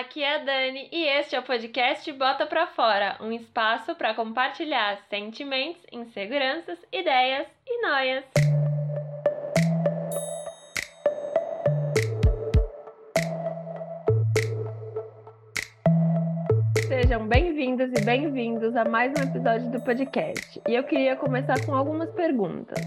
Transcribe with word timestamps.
aqui 0.00 0.22
é 0.22 0.36
a 0.36 0.38
Dani 0.38 0.88
e 0.90 1.04
este 1.04 1.36
é 1.36 1.38
o 1.38 1.42
podcast 1.42 2.10
Bota 2.14 2.46
Pra 2.46 2.66
Fora, 2.68 3.18
um 3.20 3.30
espaço 3.32 3.94
para 3.94 4.14
compartilhar 4.14 4.98
sentimentos, 5.10 5.82
inseguranças, 5.92 6.78
ideias 6.90 7.46
e 7.66 7.82
noias. 7.86 8.24
Sejam 16.88 17.28
bem-vindas 17.28 17.92
e 17.92 18.02
bem-vindos 18.02 18.74
a 18.74 18.86
mais 18.86 19.12
um 19.20 19.22
episódio 19.22 19.70
do 19.70 19.82
podcast. 19.82 20.62
E 20.66 20.74
eu 20.74 20.84
queria 20.84 21.14
começar 21.14 21.62
com 21.66 21.74
algumas 21.74 22.10
perguntas. 22.12 22.80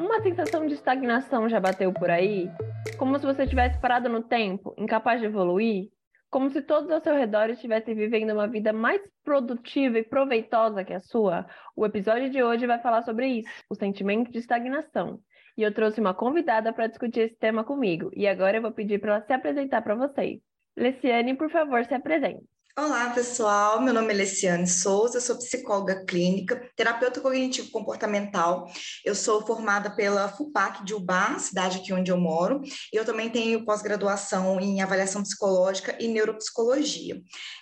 Uma 0.00 0.20
sensação 0.20 0.66
de 0.66 0.74
estagnação 0.74 1.48
já 1.48 1.60
bateu 1.60 1.92
por 1.92 2.10
aí? 2.10 2.50
Como 2.98 3.16
se 3.20 3.24
você 3.24 3.46
tivesse 3.46 3.78
parado 3.78 4.08
no 4.08 4.20
tempo, 4.20 4.74
incapaz 4.76 5.20
de 5.20 5.26
evoluir? 5.26 5.88
Como 6.30 6.48
se 6.48 6.62
todos 6.62 6.88
ao 6.90 7.00
seu 7.00 7.16
redor 7.16 7.50
estivessem 7.50 7.92
vivendo 7.92 8.32
uma 8.32 8.46
vida 8.46 8.72
mais 8.72 9.02
produtiva 9.24 9.98
e 9.98 10.04
proveitosa 10.04 10.84
que 10.84 10.92
a 10.92 11.00
sua? 11.00 11.44
O 11.74 11.84
episódio 11.84 12.30
de 12.30 12.40
hoje 12.40 12.68
vai 12.68 12.80
falar 12.80 13.02
sobre 13.02 13.26
isso, 13.26 13.48
o 13.68 13.74
sentimento 13.74 14.30
de 14.30 14.38
estagnação. 14.38 15.20
E 15.56 15.62
eu 15.62 15.74
trouxe 15.74 16.00
uma 16.00 16.14
convidada 16.14 16.72
para 16.72 16.86
discutir 16.86 17.22
esse 17.22 17.36
tema 17.36 17.64
comigo. 17.64 18.10
E 18.14 18.28
agora 18.28 18.58
eu 18.58 18.62
vou 18.62 18.70
pedir 18.70 19.00
para 19.00 19.16
ela 19.16 19.26
se 19.26 19.32
apresentar 19.32 19.82
para 19.82 19.96
vocês. 19.96 20.40
Leciane, 20.76 21.34
por 21.34 21.50
favor, 21.50 21.84
se 21.84 21.94
apresente. 21.94 22.46
Olá, 22.82 23.10
pessoal. 23.10 23.82
Meu 23.82 23.92
nome 23.92 24.10
é 24.10 24.16
Leciane 24.16 24.66
Souza, 24.66 25.20
sou 25.20 25.36
psicóloga 25.36 26.02
clínica, 26.06 26.66
terapeuta 26.74 27.20
cognitivo 27.20 27.70
comportamental. 27.70 28.72
Eu 29.04 29.14
sou 29.14 29.44
formada 29.44 29.94
pela 29.94 30.30
FUPAC 30.30 30.82
de 30.82 30.94
Ubá, 30.94 31.38
cidade 31.38 31.76
aqui 31.76 31.92
onde 31.92 32.10
eu 32.10 32.16
moro. 32.16 32.62
Eu 32.90 33.04
também 33.04 33.28
tenho 33.28 33.66
pós-graduação 33.66 34.58
em 34.58 34.80
avaliação 34.80 35.22
psicológica 35.22 35.94
e 36.00 36.08
neuropsicologia. 36.08 37.20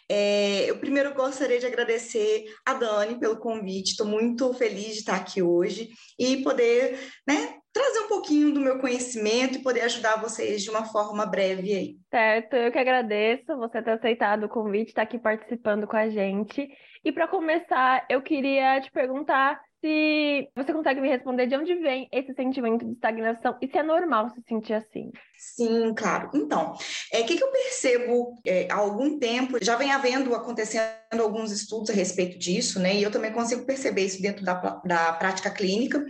É, 0.09 0.71
eu 0.71 0.79
primeiro 0.79 1.13
gostaria 1.13 1.59
de 1.59 1.67
agradecer 1.67 2.45
a 2.65 2.75
Dani 2.75 3.19
pelo 3.19 3.41
convite. 3.41 3.91
Estou 3.91 4.07
muito 4.07 4.55
feliz 4.55 4.93
de 4.93 5.01
estar 5.01 5.17
aqui 5.17 5.43
hoje 5.43 5.91
e 6.17 6.37
poder, 6.45 6.97
né, 7.27 7.57
trazer 7.73 8.01
um 8.01 8.09
pouquinho 8.09 8.53
do 8.53 8.61
meu 8.61 8.79
conhecimento 8.79 9.59
e 9.59 9.63
poder 9.63 9.83
ajudar 9.83 10.21
vocês 10.21 10.63
de 10.63 10.71
uma 10.71 10.85
forma 10.85 11.27
breve 11.27 11.75
aí. 11.75 11.97
Certo, 12.11 12.57
eu 12.57 12.73
que 12.73 12.79
agradeço 12.79 13.57
você 13.57 13.83
ter 13.83 13.93
aceitado 13.93 14.45
o 14.45 14.49
convite, 14.49 14.89
estar 14.89 15.03
aqui 15.03 15.19
participando 15.19 15.87
com 15.87 15.97
a 15.97 16.09
gente. 16.09 16.69
E 17.05 17.13
para 17.13 17.29
começar, 17.29 18.05
eu 18.09 18.21
queria 18.23 18.81
te 18.81 18.91
perguntar 18.91 19.61
se 19.81 20.49
você 20.57 20.73
consegue 20.73 21.01
me 21.01 21.09
responder 21.09 21.47
de 21.47 21.57
onde 21.57 21.75
vem 21.77 22.09
esse 22.11 22.35
sentimento 22.35 22.85
de 22.85 22.93
estagnação 22.95 23.57
e 23.63 23.69
se 23.69 23.79
é 23.79 23.83
normal 23.83 24.29
se 24.31 24.43
sentir 24.49 24.75
assim. 24.75 25.13
Sim, 25.37 25.95
claro. 25.95 26.31
Então, 26.35 26.73
o 26.73 26.77
é, 27.13 27.23
que, 27.23 27.37
que 27.37 27.45
eu 27.45 27.53
percebo 27.53 28.35
é, 28.45 28.67
há 28.71 28.75
algum 28.75 29.19
tempo, 29.21 29.63
já 29.63 29.77
vem 29.77 29.93
havendo, 29.93 30.35
acontecendo 30.35 31.21
alguns 31.21 31.53
estudos 31.53 31.91
a 31.91 31.93
respeito 31.93 32.37
disso, 32.39 32.81
né? 32.81 32.97
E 32.97 33.03
eu 33.05 33.11
também 33.13 33.33
consigo 33.33 33.65
perceber 33.65 34.05
isso 34.05 34.21
dentro 34.21 34.45
da, 34.45 34.55
da 34.85 35.13
prática 35.13 35.51
clínica 35.51 36.05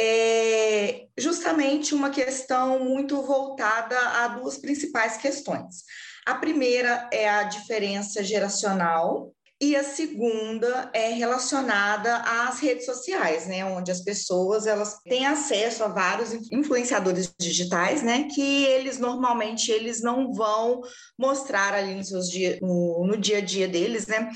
é 0.00 1.06
justamente 1.18 1.92
uma 1.92 2.10
questão 2.10 2.78
muito 2.84 3.20
voltada 3.22 3.98
a 3.98 4.28
duas 4.28 4.56
principais 4.56 5.16
questões. 5.16 5.82
A 6.24 6.36
primeira 6.36 7.08
é 7.12 7.28
a 7.28 7.42
diferença 7.42 8.22
geracional, 8.22 9.32
e 9.60 9.74
a 9.74 9.82
segunda 9.82 10.88
é 10.94 11.08
relacionada 11.08 12.18
às 12.18 12.60
redes 12.60 12.86
sociais, 12.86 13.48
né, 13.48 13.64
onde 13.64 13.90
as 13.90 14.00
pessoas 14.00 14.68
elas 14.68 15.00
têm 15.02 15.26
acesso 15.26 15.82
a 15.82 15.88
vários 15.88 16.32
influenciadores 16.52 17.34
digitais, 17.36 18.00
né, 18.00 18.28
que 18.32 18.64
eles 18.66 18.98
normalmente 18.98 19.72
eles 19.72 20.00
não 20.00 20.32
vão 20.32 20.80
mostrar 21.18 21.74
ali 21.74 21.96
nos 21.96 22.08
seus 22.08 22.30
dia, 22.30 22.56
no, 22.62 23.04
no 23.04 23.16
dia 23.16 23.38
a 23.38 23.40
dia 23.40 23.66
deles, 23.66 24.06
né, 24.06 24.30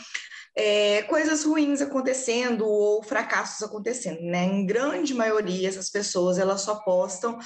é, 0.54 1.02
coisas 1.04 1.44
ruins 1.44 1.80
acontecendo 1.80 2.66
ou 2.66 3.02
fracassos 3.02 3.62
acontecendo, 3.62 4.20
né? 4.20 4.44
Em 4.44 4.66
grande 4.66 5.14
maioria, 5.14 5.68
essas 5.68 5.90
pessoas 5.90 6.38
elas 6.38 6.60
só 6.60 6.76
postam 6.76 7.38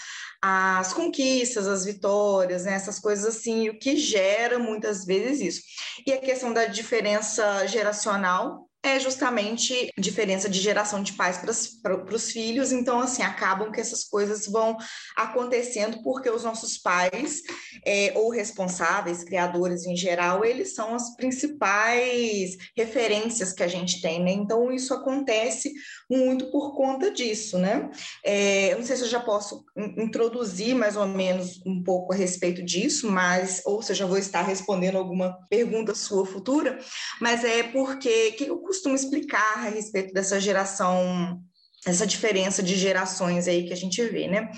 as 0.42 0.92
conquistas, 0.92 1.66
as 1.68 1.84
vitórias, 1.84 2.64
né? 2.64 2.74
essas 2.74 2.98
coisas 2.98 3.24
assim, 3.24 3.68
o 3.68 3.78
que 3.78 3.96
gera 3.96 4.58
muitas 4.58 5.04
vezes 5.04 5.40
isso. 5.40 5.62
E 6.06 6.12
a 6.12 6.20
questão 6.20 6.52
da 6.52 6.66
diferença 6.66 7.66
geracional 7.66 8.65
é 8.88 9.00
justamente 9.00 9.92
diferença 9.98 10.48
de 10.48 10.60
geração 10.60 11.02
de 11.02 11.12
pais 11.12 11.38
para 11.82 12.14
os 12.14 12.30
filhos, 12.30 12.72
então, 12.72 13.00
assim, 13.00 13.22
acabam 13.22 13.70
que 13.70 13.80
essas 13.80 14.04
coisas 14.04 14.46
vão 14.46 14.76
acontecendo 15.16 16.02
porque 16.02 16.30
os 16.30 16.44
nossos 16.44 16.78
pais, 16.78 17.42
é, 17.84 18.12
ou 18.14 18.30
responsáveis, 18.30 19.24
criadores 19.24 19.86
em 19.86 19.96
geral, 19.96 20.44
eles 20.44 20.74
são 20.74 20.94
as 20.94 21.14
principais 21.16 22.56
referências 22.76 23.52
que 23.52 23.62
a 23.62 23.68
gente 23.68 24.00
tem, 24.00 24.22
né? 24.22 24.32
Então, 24.32 24.72
isso 24.72 24.94
acontece 24.94 25.72
muito 26.10 26.50
por 26.50 26.74
conta 26.74 27.10
disso, 27.10 27.58
né? 27.58 27.90
É, 28.24 28.72
eu 28.72 28.78
não 28.78 28.86
sei 28.86 28.96
se 28.96 29.02
eu 29.02 29.08
já 29.08 29.20
posso 29.20 29.64
introduzir 29.96 30.74
mais 30.74 30.96
ou 30.96 31.06
menos 31.06 31.60
um 31.66 31.82
pouco 31.82 32.12
a 32.12 32.16
respeito 32.16 32.62
disso, 32.62 33.10
mas, 33.10 33.62
ou 33.64 33.82
se 33.82 33.92
eu 33.92 33.96
já 33.96 34.06
vou 34.06 34.18
estar 34.18 34.42
respondendo 34.42 34.96
alguma 34.96 35.38
pergunta 35.48 35.94
sua 35.94 36.26
futura, 36.26 36.78
mas 37.20 37.44
é 37.44 37.62
porque, 37.64 38.32
que 38.32 38.44
eu 38.44 38.58
costumo 38.76 38.94
explicar 38.94 39.58
a 39.58 39.68
respeito 39.68 40.12
dessa 40.12 40.38
geração, 40.38 41.40
essa 41.86 42.06
diferença 42.06 42.62
de 42.62 42.76
gerações 42.76 43.48
aí 43.48 43.66
que 43.66 43.72
a 43.72 43.76
gente 43.76 44.02
vê, 44.04 44.28
né? 44.28 44.50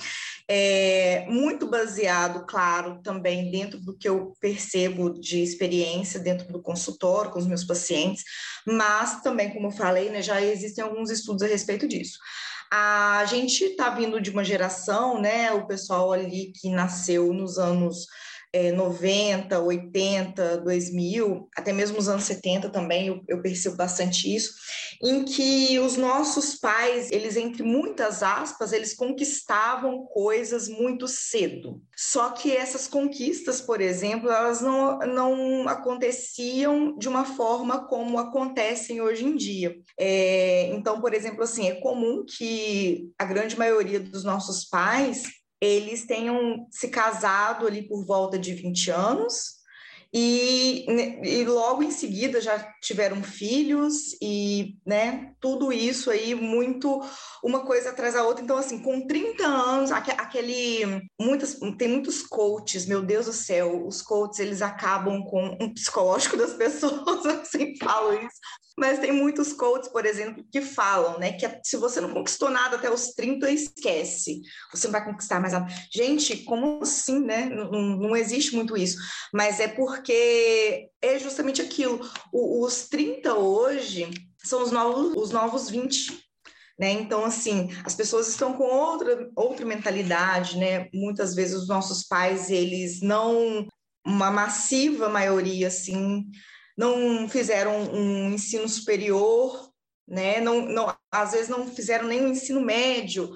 É 0.50 1.26
muito 1.28 1.68
baseado, 1.68 2.46
claro, 2.46 3.00
também 3.02 3.50
dentro 3.50 3.78
do 3.78 3.96
que 3.96 4.08
eu 4.08 4.34
percebo 4.40 5.10
de 5.10 5.42
experiência 5.42 6.18
dentro 6.18 6.50
do 6.50 6.62
consultório 6.62 7.30
com 7.30 7.38
os 7.38 7.46
meus 7.46 7.64
pacientes, 7.64 8.24
mas 8.66 9.20
também, 9.20 9.50
como 9.50 9.66
eu 9.66 9.72
falei, 9.72 10.08
né, 10.08 10.22
já 10.22 10.40
existem 10.40 10.82
alguns 10.82 11.10
estudos 11.10 11.42
a 11.42 11.46
respeito 11.46 11.86
disso. 11.86 12.18
A 12.72 13.24
gente 13.26 13.62
está 13.62 13.90
vindo 13.90 14.20
de 14.20 14.30
uma 14.30 14.42
geração, 14.42 15.20
né, 15.20 15.52
o 15.52 15.66
pessoal 15.66 16.12
ali 16.12 16.50
que 16.58 16.70
nasceu 16.70 17.32
nos 17.34 17.58
anos 17.58 18.06
é, 18.52 18.72
90, 18.72 19.60
80, 19.60 20.58
2000, 20.58 21.48
até 21.54 21.72
mesmo 21.72 21.98
os 21.98 22.08
anos 22.08 22.24
70 22.24 22.70
também, 22.70 23.08
eu, 23.08 23.22
eu, 23.28 23.42
percebo 23.42 23.76
bastante 23.76 24.34
isso, 24.34 24.54
em 25.02 25.24
que 25.24 25.78
os 25.78 25.96
nossos 25.96 26.54
pais, 26.54 27.10
eles, 27.12 27.36
entre 27.36 27.62
muitas 27.62 28.22
aspas, 28.22 28.72
eles 28.72 28.94
conquistavam 28.94 30.06
coisas 30.06 30.68
muito 30.68 31.06
cedo. 31.06 31.82
Só 31.96 32.30
que 32.30 32.56
essas 32.56 32.86
conquistas, 32.86 33.60
por 33.60 33.80
exemplo, 33.80 34.30
elas 34.30 34.60
não, 34.60 34.98
não 35.00 35.68
aconteciam 35.68 36.96
de 36.96 37.08
uma 37.08 37.24
forma 37.24 37.86
como 37.86 38.18
acontecem 38.18 39.00
hoje 39.00 39.24
em 39.24 39.36
dia. 39.36 39.76
É, 39.98 40.70
então, 40.72 41.00
por 41.00 41.12
exemplo, 41.12 41.42
assim, 41.42 41.68
é 41.68 41.74
comum 41.74 42.24
que 42.24 43.10
a 43.18 43.24
grande 43.24 43.58
maioria 43.58 44.00
dos 44.00 44.24
nossos 44.24 44.64
pais 44.64 45.24
eles 45.60 46.06
tenham 46.06 46.66
se 46.70 46.88
casado 46.88 47.66
ali 47.66 47.82
por 47.82 48.04
volta 48.04 48.38
de 48.38 48.54
20 48.54 48.90
anos 48.90 49.58
e, 50.12 50.86
e 51.22 51.44
logo 51.44 51.82
em 51.82 51.90
seguida 51.90 52.40
já 52.40 52.58
tiveram 52.80 53.22
filhos 53.22 54.16
e, 54.22 54.78
né, 54.86 55.34
tudo 55.38 55.70
isso 55.70 56.10
aí 56.10 56.34
muito 56.34 57.02
uma 57.44 57.60
coisa 57.60 57.90
atrás 57.90 58.14
da 58.14 58.24
outra. 58.24 58.42
Então, 58.42 58.56
assim, 58.56 58.78
com 58.78 59.06
30 59.06 59.46
anos, 59.46 59.92
aquele, 59.92 61.08
muitas, 61.20 61.58
tem 61.76 61.88
muitos 61.88 62.22
coaches, 62.22 62.86
meu 62.86 63.02
Deus 63.02 63.26
do 63.26 63.34
céu, 63.34 63.86
os 63.86 64.00
coaches, 64.00 64.38
eles 64.38 64.62
acabam 64.62 65.22
com 65.24 65.58
o 65.60 65.74
psicológico 65.74 66.38
das 66.38 66.54
pessoas, 66.56 67.48
sempre 67.48 67.76
falo 67.78 68.14
isso, 68.14 68.38
mas 68.78 69.00
tem 69.00 69.10
muitos 69.10 69.52
coaches, 69.52 69.88
por 69.88 70.06
exemplo, 70.06 70.44
que 70.52 70.62
falam, 70.62 71.18
né, 71.18 71.32
que 71.32 71.46
se 71.64 71.76
você 71.76 72.00
não 72.00 72.10
conquistou 72.10 72.48
nada 72.48 72.76
até 72.76 72.88
os 72.88 73.08
30, 73.08 73.50
esquece. 73.50 74.40
Você 74.72 74.86
não 74.86 74.92
vai 74.92 75.04
conquistar 75.04 75.40
mais 75.40 75.52
nada. 75.52 75.66
Gente, 75.92 76.44
como 76.44 76.80
assim, 76.80 77.18
né? 77.20 77.46
Não, 77.46 77.70
não 77.70 78.16
existe 78.16 78.54
muito 78.54 78.76
isso. 78.76 78.96
Mas 79.34 79.58
é 79.58 79.66
porque 79.66 80.88
é 81.02 81.18
justamente 81.18 81.60
aquilo. 81.60 82.00
O, 82.32 82.64
os 82.64 82.88
30 82.88 83.34
hoje 83.34 84.08
são 84.44 84.62
os 84.62 84.70
novos, 84.70 85.16
os 85.16 85.30
novos 85.32 85.68
20. 85.68 86.28
Né? 86.78 86.92
Então, 86.92 87.24
assim, 87.24 87.70
as 87.84 87.96
pessoas 87.96 88.28
estão 88.28 88.52
com 88.52 88.62
outra, 88.62 89.28
outra 89.34 89.66
mentalidade, 89.66 90.56
né? 90.56 90.88
Muitas 90.94 91.34
vezes 91.34 91.56
os 91.56 91.66
nossos 91.66 92.04
pais, 92.04 92.48
eles 92.48 93.00
não, 93.02 93.66
uma 94.06 94.30
massiva 94.30 95.08
maioria, 95.08 95.66
assim, 95.66 96.24
não 96.78 97.28
fizeram 97.28 97.92
um 97.92 98.32
ensino 98.32 98.68
superior, 98.68 99.68
né? 100.06 100.40
Não, 100.40 100.62
não, 100.62 100.96
às 101.10 101.32
vezes 101.32 101.48
não 101.48 101.66
fizeram 101.66 102.06
nem 102.06 102.24
um 102.24 102.28
ensino 102.28 102.60
médio 102.60 103.28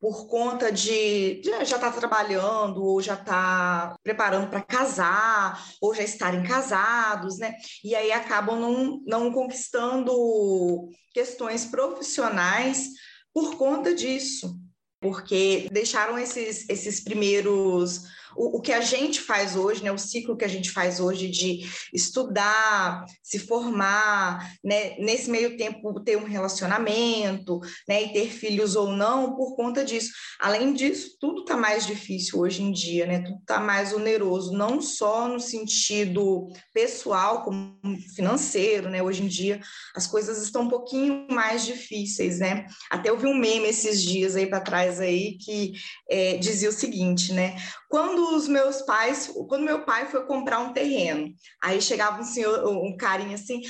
por 0.00 0.26
conta 0.26 0.72
de, 0.72 1.42
de 1.42 1.50
já 1.50 1.62
estar 1.62 1.78
tá 1.78 1.92
trabalhando 1.92 2.82
ou 2.82 3.02
já 3.02 3.12
estar 3.12 3.90
tá 3.90 3.96
preparando 4.02 4.48
para 4.48 4.62
casar 4.62 5.62
ou 5.78 5.94
já 5.94 6.02
estarem 6.02 6.42
casados, 6.42 7.36
né? 7.36 7.54
E 7.84 7.94
aí 7.94 8.10
acabam 8.10 8.58
não, 8.58 9.02
não 9.06 9.30
conquistando 9.30 10.88
questões 11.12 11.66
profissionais 11.66 12.88
por 13.34 13.56
conta 13.58 13.94
disso, 13.94 14.58
porque 15.02 15.68
deixaram 15.70 16.18
esses, 16.18 16.66
esses 16.66 17.04
primeiros 17.04 18.04
o, 18.36 18.58
o, 18.58 18.60
que 18.60 18.72
a 18.72 18.80
gente 18.80 19.20
faz 19.20 19.56
hoje, 19.56 19.82
né, 19.82 19.92
o 19.92 19.98
ciclo 19.98 20.36
que 20.36 20.44
a 20.44 20.48
gente 20.48 20.70
faz 20.70 21.00
hoje 21.00 21.28
de 21.28 21.60
estudar, 21.92 23.04
se 23.22 23.38
formar, 23.38 24.50
né, 24.62 24.96
nesse 24.98 25.30
meio 25.30 25.56
tempo 25.56 26.00
ter 26.00 26.16
um 26.16 26.24
relacionamento, 26.24 27.60
né, 27.88 28.02
e 28.02 28.12
ter 28.12 28.28
filhos 28.30 28.76
ou 28.76 28.88
não, 28.88 29.34
por 29.34 29.56
conta 29.56 29.84
disso. 29.84 30.12
Além 30.38 30.72
disso, 30.72 31.16
tudo 31.18 31.42
está 31.42 31.56
mais 31.56 31.86
difícil 31.86 32.38
hoje 32.38 32.62
em 32.62 32.72
dia, 32.72 33.06
né, 33.06 33.20
tudo 33.20 33.38
está 33.40 33.60
mais 33.60 33.92
oneroso, 33.92 34.52
não 34.52 34.80
só 34.80 35.28
no 35.28 35.40
sentido 35.40 36.48
pessoal, 36.72 37.42
como 37.42 37.78
financeiro, 38.14 38.88
né, 38.88 39.02
hoje 39.02 39.22
em 39.22 39.28
dia 39.28 39.60
as 39.94 40.06
coisas 40.06 40.42
estão 40.42 40.62
um 40.62 40.68
pouquinho 40.68 41.26
mais 41.30 41.64
difíceis, 41.64 42.38
né, 42.38 42.66
até 42.90 43.10
eu 43.10 43.18
vi 43.18 43.26
um 43.26 43.36
meme 43.36 43.68
esses 43.68 44.02
dias 44.02 44.36
aí 44.36 44.46
para 44.46 44.60
trás 44.60 45.00
aí 45.00 45.36
que 45.38 45.72
é, 46.08 46.36
dizia 46.36 46.68
o 46.68 46.72
seguinte, 46.72 47.32
né, 47.32 47.56
quando 47.88 48.19
os 48.20 48.48
meus 48.48 48.82
pais, 48.82 49.32
quando 49.48 49.64
meu 49.64 49.84
pai 49.84 50.06
foi 50.06 50.24
comprar 50.26 50.58
um 50.60 50.72
terreno, 50.72 51.32
aí 51.62 51.80
chegava 51.80 52.20
um 52.20 52.24
senhor, 52.24 52.66
um 52.68 52.96
carinha 52.96 53.34
assim, 53.34 53.60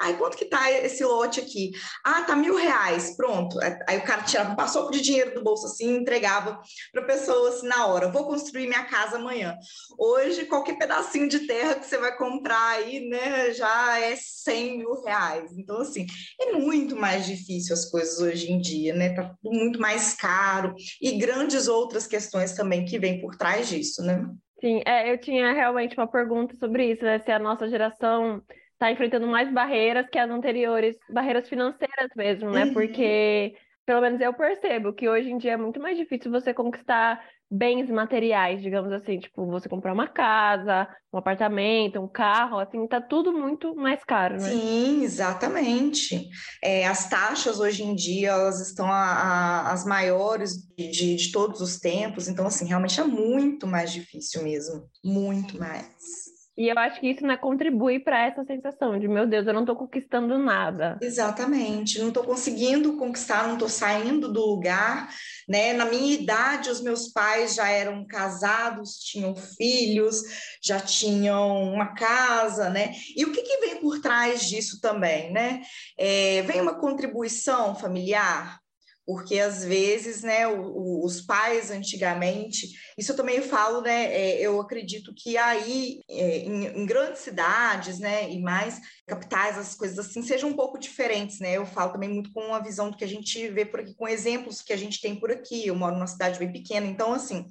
Aí, 0.00 0.14
quanto 0.14 0.36
que 0.36 0.44
tá 0.44 0.70
esse 0.70 1.04
lote 1.04 1.40
aqui? 1.40 1.72
Ah, 2.04 2.22
tá 2.22 2.34
mil 2.34 2.56
reais, 2.56 3.16
pronto. 3.16 3.58
Aí 3.88 3.98
o 3.98 4.04
cara 4.04 4.22
tirava 4.22 4.52
um 4.52 4.56
passoco 4.56 4.92
de 4.92 5.00
dinheiro 5.00 5.34
do 5.34 5.42
bolso 5.42 5.66
assim 5.66 5.94
e 5.94 5.96
entregava 5.96 6.60
para 6.92 7.02
a 7.02 7.06
pessoa 7.06 7.48
assim 7.50 7.66
na 7.66 7.86
hora. 7.86 8.10
Vou 8.10 8.26
construir 8.26 8.66
minha 8.66 8.84
casa 8.84 9.16
amanhã. 9.16 9.56
Hoje, 9.98 10.46
qualquer 10.46 10.78
pedacinho 10.78 11.28
de 11.28 11.40
terra 11.46 11.74
que 11.76 11.86
você 11.86 11.98
vai 11.98 12.16
comprar 12.16 12.68
aí, 12.70 13.08
né, 13.08 13.52
já 13.52 13.98
é 14.00 14.16
100 14.16 14.78
mil 14.78 15.02
reais. 15.02 15.56
Então, 15.56 15.80
assim, 15.80 16.06
é 16.40 16.52
muito 16.52 16.96
mais 16.96 17.26
difícil 17.26 17.74
as 17.74 17.90
coisas 17.90 18.18
hoje 18.18 18.52
em 18.52 18.58
dia, 18.60 18.94
né? 18.94 19.14
Tá 19.14 19.34
tudo 19.42 19.54
muito 19.54 19.80
mais 19.80 20.14
caro 20.14 20.74
e 21.00 21.12
grandes 21.18 21.68
outras 21.68 22.06
questões 22.06 22.52
também 22.52 22.84
que 22.84 22.98
vêm 22.98 23.20
por 23.20 23.36
trás 23.36 23.68
disso, 23.68 24.02
né? 24.02 24.26
Sim, 24.60 24.82
é, 24.86 25.12
eu 25.12 25.18
tinha 25.18 25.52
realmente 25.52 25.96
uma 25.96 26.06
pergunta 26.06 26.56
sobre 26.56 26.92
isso, 26.92 27.04
né? 27.04 27.18
Se 27.18 27.30
a 27.30 27.38
nossa 27.38 27.68
geração 27.68 28.42
está 28.76 28.92
enfrentando 28.92 29.26
mais 29.26 29.50
barreiras 29.52 30.08
que 30.08 30.18
as 30.18 30.30
anteriores, 30.30 30.96
barreiras 31.08 31.48
financeiras 31.48 32.10
mesmo, 32.14 32.50
né? 32.50 32.64
Uhum. 32.64 32.74
Porque, 32.74 33.56
pelo 33.86 34.02
menos 34.02 34.20
eu 34.20 34.34
percebo 34.34 34.92
que 34.92 35.08
hoje 35.08 35.30
em 35.30 35.38
dia 35.38 35.52
é 35.52 35.56
muito 35.56 35.80
mais 35.80 35.96
difícil 35.96 36.30
você 36.30 36.52
conquistar 36.52 37.22
bens 37.48 37.88
materiais, 37.88 38.60
digamos 38.60 38.92
assim, 38.92 39.20
tipo, 39.20 39.46
você 39.46 39.68
comprar 39.68 39.92
uma 39.92 40.08
casa, 40.08 40.88
um 41.12 41.18
apartamento, 41.18 42.00
um 42.00 42.08
carro, 42.08 42.58
assim, 42.58 42.86
tá 42.88 43.00
tudo 43.00 43.32
muito 43.32 43.74
mais 43.74 44.02
caro, 44.04 44.34
né? 44.34 44.50
Sim, 44.50 45.04
exatamente. 45.04 46.28
É, 46.62 46.86
as 46.86 47.08
taxas 47.08 47.60
hoje 47.60 47.84
em 47.84 47.94
dia, 47.94 48.30
elas 48.30 48.60
estão 48.60 48.90
a, 48.90 49.12
a, 49.12 49.72
as 49.72 49.86
maiores 49.86 50.56
de, 50.76 51.16
de 51.16 51.32
todos 51.32 51.60
os 51.60 51.78
tempos, 51.78 52.28
então, 52.28 52.46
assim, 52.46 52.66
realmente 52.66 53.00
é 53.00 53.04
muito 53.04 53.66
mais 53.66 53.92
difícil 53.92 54.42
mesmo, 54.42 54.84
muito 55.04 55.56
mais. 55.56 56.35
E 56.56 56.68
eu 56.68 56.78
acho 56.78 57.00
que 57.00 57.08
isso 57.08 57.26
né, 57.26 57.36
contribui 57.36 58.00
para 58.00 58.26
essa 58.26 58.42
sensação 58.44 58.98
de, 58.98 59.06
meu 59.06 59.26
Deus, 59.26 59.46
eu 59.46 59.52
não 59.52 59.60
estou 59.60 59.76
conquistando 59.76 60.38
nada. 60.38 60.98
Exatamente, 61.02 61.98
não 61.98 62.08
estou 62.08 62.24
conseguindo 62.24 62.96
conquistar, 62.96 63.46
não 63.46 63.54
estou 63.54 63.68
saindo 63.68 64.32
do 64.32 64.40
lugar. 64.40 65.10
Né? 65.46 65.74
Na 65.74 65.84
minha 65.84 66.14
idade, 66.14 66.70
os 66.70 66.82
meus 66.82 67.12
pais 67.12 67.54
já 67.54 67.68
eram 67.68 68.06
casados, 68.06 68.98
tinham 68.98 69.36
filhos, 69.36 70.22
já 70.62 70.80
tinham 70.80 71.62
uma 71.62 71.94
casa, 71.94 72.70
né? 72.70 72.94
E 73.14 73.24
o 73.24 73.32
que, 73.32 73.42
que 73.42 73.58
vem 73.58 73.80
por 73.80 74.00
trás 74.00 74.48
disso 74.48 74.80
também, 74.80 75.32
né? 75.32 75.60
É, 75.98 76.42
vem 76.42 76.60
uma 76.60 76.80
contribuição 76.80 77.74
familiar, 77.76 78.58
porque 79.06 79.38
às 79.38 79.64
vezes, 79.64 80.22
né, 80.22 80.48
os 80.48 81.20
pais 81.20 81.70
antigamente, 81.70 82.66
isso 82.98 83.12
eu 83.12 83.16
também 83.16 83.40
falo, 83.40 83.80
né, 83.80 84.12
é, 84.12 84.40
eu 84.40 84.60
acredito 84.60 85.14
que 85.14 85.38
aí 85.38 86.00
é, 86.10 86.38
em, 86.38 86.84
grandes 86.84 87.20
cidades, 87.20 88.00
né, 88.00 88.28
e 88.28 88.42
mais 88.42 88.80
capitais, 89.06 89.56
as 89.56 89.76
coisas 89.76 89.96
assim 89.96 90.22
sejam 90.22 90.50
um 90.50 90.56
pouco 90.56 90.76
diferentes, 90.76 91.38
né, 91.38 91.56
eu 91.56 91.64
falo 91.64 91.92
também 91.92 92.08
muito 92.08 92.32
com 92.32 92.52
a 92.52 92.58
visão 92.58 92.90
do 92.90 92.96
que 92.96 93.04
a 93.04 93.08
gente 93.08 93.48
vê 93.48 93.64
por 93.64 93.78
aqui, 93.78 93.94
com 93.94 94.08
exemplos 94.08 94.60
que 94.60 94.72
a 94.72 94.76
gente 94.76 95.00
tem 95.00 95.14
por 95.14 95.30
aqui, 95.30 95.68
eu 95.68 95.76
moro 95.76 95.94
numa 95.94 96.08
cidade 96.08 96.40
bem 96.40 96.50
pequena, 96.50 96.86
então 96.86 97.12
assim, 97.12 97.46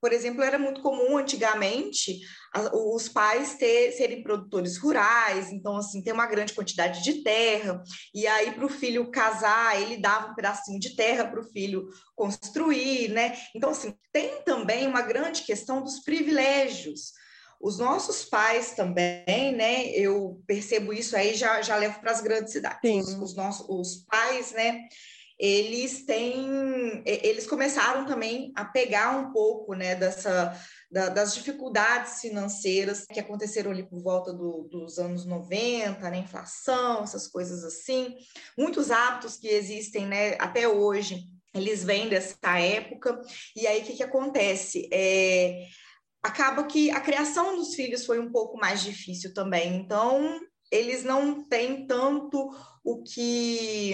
por 0.00 0.12
exemplo, 0.12 0.42
era 0.42 0.58
muito 0.58 0.80
comum 0.80 1.16
antigamente 1.16 2.20
os 2.72 3.08
pais 3.08 3.54
ter, 3.54 3.92
serem 3.92 4.22
produtores 4.22 4.78
rurais, 4.78 5.52
então, 5.52 5.76
assim, 5.76 6.02
ter 6.02 6.12
uma 6.12 6.26
grande 6.26 6.52
quantidade 6.52 7.02
de 7.02 7.22
terra, 7.22 7.82
e 8.14 8.26
aí 8.26 8.52
para 8.52 8.64
o 8.66 8.70
filho 8.70 9.10
casar, 9.10 9.80
ele 9.80 9.96
dava 9.96 10.30
um 10.30 10.34
pedacinho 10.34 10.78
de 10.78 10.96
terra 10.96 11.26
para 11.26 11.40
o 11.40 11.50
filho 11.50 11.88
construir, 12.14 13.08
né? 13.08 13.36
Então, 13.54 13.70
assim, 13.70 13.94
tem 14.12 14.42
também 14.42 14.86
uma 14.86 15.02
grande 15.02 15.42
questão 15.42 15.82
dos 15.82 16.00
privilégios. 16.00 17.12
Os 17.60 17.76
nossos 17.76 18.24
pais 18.24 18.72
também, 18.72 19.52
né? 19.52 19.88
Eu 19.88 20.40
percebo 20.46 20.92
isso 20.92 21.16
aí, 21.16 21.34
já, 21.34 21.60
já 21.60 21.76
levo 21.76 22.00
para 22.00 22.12
as 22.12 22.20
grandes 22.20 22.52
cidades. 22.52 22.80
Sim. 22.80 23.00
Os, 23.00 23.14
os 23.14 23.34
nossos 23.34 23.66
os 23.68 24.04
pais, 24.06 24.52
né? 24.52 24.88
Eles 25.38 26.04
têm, 26.04 27.02
eles 27.06 27.46
começaram 27.46 28.04
também 28.04 28.52
a 28.56 28.64
pegar 28.64 29.16
um 29.16 29.32
pouco, 29.32 29.72
né, 29.74 29.94
dessa, 29.94 30.52
da, 30.90 31.08
das 31.08 31.32
dificuldades 31.34 32.20
financeiras 32.20 33.06
que 33.06 33.20
aconteceram 33.20 33.70
ali 33.70 33.88
por 33.88 34.02
volta 34.02 34.32
do, 34.32 34.68
dos 34.68 34.98
anos 34.98 35.24
90, 35.24 36.10
né, 36.10 36.18
inflação, 36.18 37.04
essas 37.04 37.28
coisas 37.28 37.62
assim, 37.62 38.16
muitos 38.58 38.90
hábitos 38.90 39.36
que 39.36 39.46
existem, 39.46 40.06
né, 40.06 40.34
até 40.40 40.66
hoje, 40.66 41.28
eles 41.54 41.84
vêm 41.84 42.08
dessa 42.08 42.58
época, 42.58 43.20
e 43.54 43.66
aí 43.66 43.80
o 43.80 43.84
que, 43.84 43.94
que 43.94 44.02
acontece? 44.02 44.88
É, 44.92 45.66
acaba 46.22 46.64
que 46.64 46.90
a 46.90 47.00
criação 47.00 47.56
dos 47.56 47.74
filhos 47.74 48.04
foi 48.04 48.18
um 48.18 48.30
pouco 48.32 48.58
mais 48.58 48.82
difícil 48.82 49.32
também, 49.32 49.76
então 49.76 50.40
eles 50.70 51.04
não 51.04 51.42
têm 51.48 51.86
tanto 51.86 52.50
o 52.84 53.02
que 53.02 53.92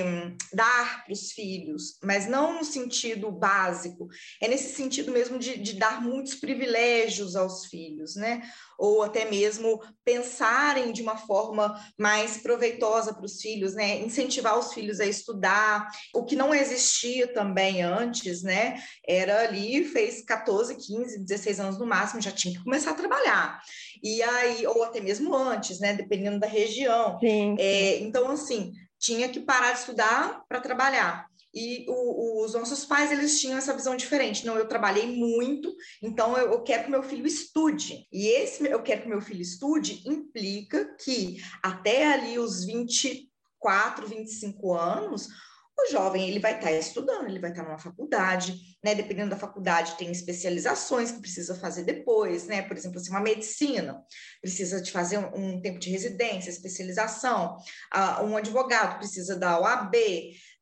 dar 0.52 1.04
para 1.04 1.12
os 1.12 1.32
filhos, 1.32 1.98
mas 2.02 2.26
não 2.26 2.58
no 2.58 2.64
sentido 2.64 3.30
básico, 3.30 4.08
é 4.40 4.48
nesse 4.48 4.74
sentido 4.74 5.10
mesmo 5.10 5.38
de, 5.38 5.58
de, 5.58 5.74
dar 5.74 6.02
muitos 6.02 6.34
privilégios 6.34 7.36
aos 7.36 7.66
filhos, 7.66 8.14
né? 8.16 8.42
Ou 8.78 9.02
até 9.02 9.28
mesmo 9.28 9.80
pensarem 10.04 10.92
de 10.92 11.02
uma 11.02 11.16
forma 11.16 11.74
mais 11.98 12.38
proveitosa 12.38 13.12
para 13.12 13.24
os 13.24 13.40
filhos, 13.40 13.74
né? 13.74 14.00
Incentivar 14.00 14.58
os 14.58 14.72
filhos 14.72 15.00
a 15.00 15.06
estudar, 15.06 15.88
o 16.14 16.24
que 16.24 16.36
não 16.36 16.54
existia 16.54 17.26
também 17.28 17.82
antes, 17.82 18.42
né? 18.42 18.80
Era 19.06 19.42
ali, 19.42 19.84
fez 19.84 20.22
14, 20.24 20.76
15, 20.76 21.18
16 21.18 21.60
anos 21.60 21.78
no 21.78 21.86
máximo, 21.86 22.20
já 22.20 22.30
tinha 22.30 22.54
que 22.54 22.64
começar 22.64 22.92
a 22.92 22.94
trabalhar. 22.94 23.60
E 24.02 24.22
aí, 24.22 24.66
ou 24.66 24.84
até 24.84 25.00
mesmo 25.00 25.34
antes, 25.34 25.80
né? 25.80 25.94
Dependendo 25.94 26.38
da 26.38 26.46
região. 26.46 27.18
Sim. 27.18 27.56
É, 27.58 27.98
então, 27.98 28.30
assim, 28.30 28.72
tinha 29.04 29.28
que 29.28 29.40
parar 29.40 29.72
de 29.72 29.80
estudar 29.80 30.42
para 30.48 30.60
trabalhar. 30.60 31.28
E 31.54 31.84
o, 31.88 32.44
os 32.44 32.54
nossos 32.54 32.84
pais, 32.84 33.12
eles 33.12 33.40
tinham 33.40 33.58
essa 33.58 33.74
visão 33.74 33.94
diferente. 33.94 34.44
Não, 34.44 34.56
eu 34.56 34.66
trabalhei 34.66 35.06
muito, 35.06 35.72
então 36.02 36.36
eu, 36.36 36.52
eu 36.52 36.62
quero 36.62 36.84
que 36.84 36.90
meu 36.90 37.02
filho 37.02 37.26
estude. 37.26 38.08
E 38.12 38.26
esse 38.26 38.66
eu 38.66 38.82
quero 38.82 39.02
que 39.02 39.08
meu 39.08 39.20
filho 39.20 39.42
estude 39.42 40.02
implica 40.08 40.96
que 41.04 41.36
até 41.62 42.12
ali 42.12 42.38
os 42.38 42.64
24, 42.64 44.08
25 44.08 44.74
anos, 44.74 45.28
o 45.76 45.90
jovem 45.90 46.28
ele 46.28 46.38
vai 46.38 46.54
estar 46.54 46.68
tá 46.68 46.72
estudando, 46.72 47.28
ele 47.28 47.40
vai 47.40 47.50
estar 47.50 47.62
tá 47.62 47.68
numa 47.68 47.78
faculdade, 47.78 48.56
né? 48.82 48.94
Dependendo 48.94 49.30
da 49.30 49.36
faculdade, 49.36 49.96
tem 49.96 50.10
especializações 50.10 51.10
que 51.10 51.20
precisa 51.20 51.54
fazer 51.54 51.84
depois, 51.84 52.46
né? 52.46 52.62
Por 52.62 52.76
exemplo, 52.76 52.98
assim, 52.98 53.10
uma 53.10 53.20
medicina 53.20 54.00
precisa 54.40 54.80
de 54.80 54.92
fazer 54.92 55.18
um, 55.18 55.56
um 55.56 55.60
tempo 55.60 55.78
de 55.78 55.90
residência, 55.90 56.50
especialização, 56.50 57.56
uh, 57.94 58.24
um 58.24 58.36
advogado 58.36 58.98
precisa 58.98 59.36
da 59.36 59.58
OAB, 59.58 59.94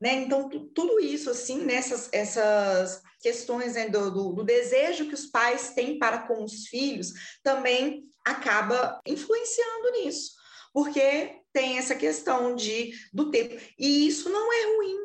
né? 0.01 0.15
Então, 0.15 0.49
tudo 0.75 0.99
isso, 0.99 1.31
assim, 1.31 1.65
nessas 1.65 2.09
essas 2.13 3.03
questões 3.21 3.75
né, 3.75 3.89
do, 3.89 4.11
do, 4.11 4.33
do 4.33 4.45
desejo 4.45 5.07
que 5.07 5.15
os 5.15 5.27
pais 5.27 5.71
têm 5.75 5.99
para 5.99 6.27
com 6.27 6.43
os 6.43 6.67
filhos 6.67 7.13
também 7.43 8.03
acaba 8.25 9.01
influenciando 9.07 9.93
nisso 9.93 10.43
porque 10.73 11.42
tem 11.53 11.79
essa 11.79 11.95
questão 11.95 12.55
de 12.55 12.93
do 13.13 13.31
tempo. 13.31 13.61
E 13.79 14.07
isso 14.07 14.29
não 14.31 14.53
é 14.53 14.77
ruim. 14.77 14.97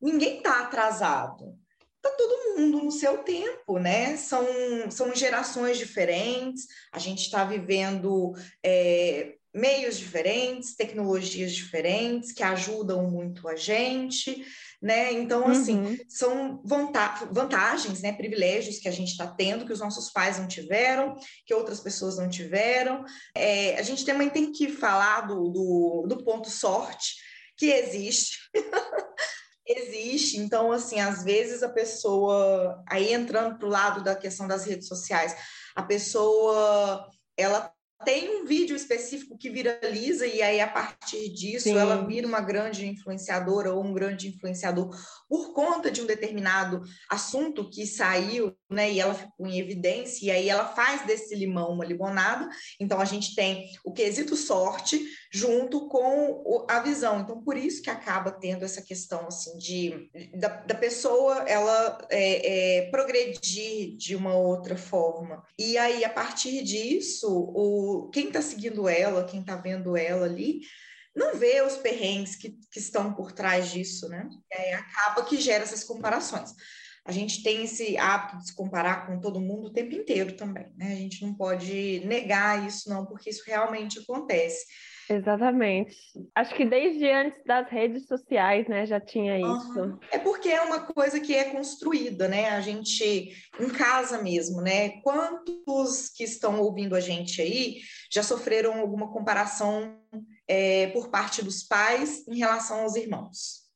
Ninguém 0.00 0.38
está 0.38 0.60
atrasado. 0.60 1.56
Está 1.96 2.16
todo 2.16 2.56
mundo 2.56 2.84
no 2.84 2.90
seu 2.92 3.18
tempo, 3.18 3.78
né? 3.78 4.16
São, 4.16 4.46
são 4.90 5.14
gerações 5.14 5.76
diferentes, 5.76 6.66
a 6.92 6.98
gente 6.98 7.22
está 7.22 7.44
vivendo 7.44 8.32
é, 8.62 9.34
meios 9.52 9.98
diferentes, 9.98 10.76
tecnologias 10.76 11.52
diferentes 11.52 12.30
que 12.30 12.42
ajudam 12.42 13.10
muito 13.10 13.48
a 13.48 13.56
gente 13.56 14.44
né? 14.82 15.12
Então, 15.12 15.46
assim, 15.48 15.78
uhum. 15.78 15.98
são 16.08 16.62
vantagens, 16.64 18.02
né? 18.02 18.12
Privilégios 18.12 18.78
que 18.78 18.88
a 18.88 18.92
gente 18.92 19.10
está 19.10 19.26
tendo, 19.26 19.64
que 19.66 19.72
os 19.72 19.80
nossos 19.80 20.10
pais 20.10 20.38
não 20.38 20.46
tiveram, 20.46 21.16
que 21.44 21.54
outras 21.54 21.80
pessoas 21.80 22.16
não 22.18 22.28
tiveram. 22.28 23.04
É, 23.34 23.78
a 23.78 23.82
gente 23.82 24.04
também 24.04 24.28
tem 24.28 24.52
que 24.52 24.68
falar 24.68 25.22
do, 25.22 25.48
do, 25.48 26.06
do 26.08 26.24
ponto 26.24 26.50
sorte, 26.50 27.14
que 27.56 27.66
existe. 27.66 28.38
existe, 29.66 30.38
então, 30.38 30.70
assim, 30.70 31.00
às 31.00 31.24
vezes 31.24 31.62
a 31.62 31.68
pessoa, 31.68 32.82
aí 32.88 33.12
entrando 33.12 33.58
para 33.58 33.66
o 33.66 33.70
lado 33.70 34.04
da 34.04 34.14
questão 34.14 34.46
das 34.46 34.64
redes 34.64 34.86
sociais, 34.86 35.34
a 35.74 35.82
pessoa 35.82 37.10
ela 37.36 37.72
tem 38.04 38.40
um 38.40 38.44
vídeo 38.44 38.76
específico 38.76 39.38
que 39.38 39.48
viraliza 39.48 40.26
e 40.26 40.42
aí 40.42 40.60
a 40.60 40.68
partir 40.68 41.30
disso 41.30 41.64
Sim. 41.64 41.78
ela 41.78 42.04
vira 42.06 42.26
uma 42.26 42.40
grande 42.40 42.86
influenciadora 42.86 43.72
ou 43.72 43.82
um 43.82 43.94
grande 43.94 44.28
influenciador 44.28 44.94
por 45.28 45.52
conta 45.54 45.90
de 45.90 46.02
um 46.02 46.06
determinado 46.06 46.82
assunto 47.10 47.68
que 47.70 47.86
saiu, 47.86 48.54
né, 48.70 48.92
e 48.92 49.00
ela 49.00 49.14
ficou 49.14 49.46
em 49.46 49.58
evidência 49.58 50.26
e 50.26 50.30
aí 50.30 50.48
ela 50.48 50.66
faz 50.66 51.06
desse 51.06 51.34
limão 51.34 51.72
uma 51.72 51.84
limonada. 51.84 52.48
Então 52.78 53.00
a 53.00 53.04
gente 53.04 53.34
tem 53.34 53.66
o 53.84 53.92
quesito 53.92 54.36
sorte 54.36 55.00
junto 55.32 55.88
com 55.88 56.66
a 56.68 56.80
visão. 56.80 57.20
Então 57.20 57.42
por 57.42 57.56
isso 57.56 57.82
que 57.82 57.90
acaba 57.90 58.30
tendo 58.30 58.64
essa 58.64 58.82
questão 58.82 59.26
assim 59.26 59.56
de 59.56 60.10
da, 60.38 60.48
da 60.48 60.74
pessoa 60.74 61.44
ela 61.46 61.98
é, 62.10 62.80
é, 62.84 62.90
progredir 62.90 63.96
de 63.96 64.14
uma 64.14 64.34
outra 64.34 64.76
forma. 64.76 65.42
E 65.58 65.78
aí 65.78 66.04
a 66.04 66.10
partir 66.10 66.62
disso 66.62 67.52
quem 68.12 68.28
está 68.28 68.42
seguindo 68.42 68.88
ela, 68.88 69.24
quem 69.24 69.40
está 69.40 69.56
vendo 69.56 69.96
ela 69.96 70.26
ali, 70.26 70.60
não 71.14 71.36
vê 71.36 71.62
os 71.62 71.76
perrengues 71.76 72.36
que, 72.36 72.50
que 72.70 72.78
estão 72.78 73.14
por 73.14 73.32
trás 73.32 73.70
disso, 73.70 74.08
né? 74.08 74.28
E 74.52 74.54
aí 74.54 74.72
acaba 74.74 75.24
que 75.24 75.40
gera 75.40 75.64
essas 75.64 75.82
comparações. 75.82 76.54
A 77.06 77.12
gente 77.12 77.42
tem 77.42 77.64
esse 77.64 77.96
hábito 77.96 78.38
de 78.38 78.48
se 78.48 78.54
comparar 78.54 79.06
com 79.06 79.20
todo 79.20 79.40
mundo 79.40 79.68
o 79.68 79.72
tempo 79.72 79.94
inteiro 79.94 80.36
também, 80.36 80.66
né? 80.76 80.92
A 80.92 80.96
gente 80.96 81.22
não 81.22 81.32
pode 81.32 82.00
negar 82.04 82.66
isso, 82.66 82.88
não, 82.90 83.06
porque 83.06 83.30
isso 83.30 83.44
realmente 83.46 83.98
acontece. 84.00 84.66
Exatamente. 85.08 85.96
Acho 86.34 86.54
que 86.54 86.64
desde 86.64 87.08
antes 87.10 87.42
das 87.44 87.68
redes 87.68 88.06
sociais, 88.06 88.66
né, 88.68 88.86
já 88.86 89.00
tinha 89.00 89.38
isso. 89.38 89.80
Uhum. 89.80 89.98
É 90.10 90.18
porque 90.18 90.48
é 90.48 90.60
uma 90.62 90.80
coisa 90.80 91.20
que 91.20 91.34
é 91.34 91.44
construída, 91.44 92.28
né? 92.28 92.50
A 92.50 92.60
gente 92.60 93.32
em 93.60 93.68
casa 93.68 94.22
mesmo, 94.22 94.60
né? 94.60 95.00
Quantos 95.02 96.08
que 96.08 96.24
estão 96.24 96.60
ouvindo 96.60 96.96
a 96.96 97.00
gente 97.00 97.40
aí 97.40 97.78
já 98.12 98.22
sofreram 98.22 98.80
alguma 98.80 99.12
comparação 99.12 99.98
é, 100.48 100.88
por 100.88 101.08
parte 101.08 101.42
dos 101.42 101.62
pais 101.62 102.26
em 102.28 102.38
relação 102.38 102.80
aos 102.80 102.96
irmãos? 102.96 103.66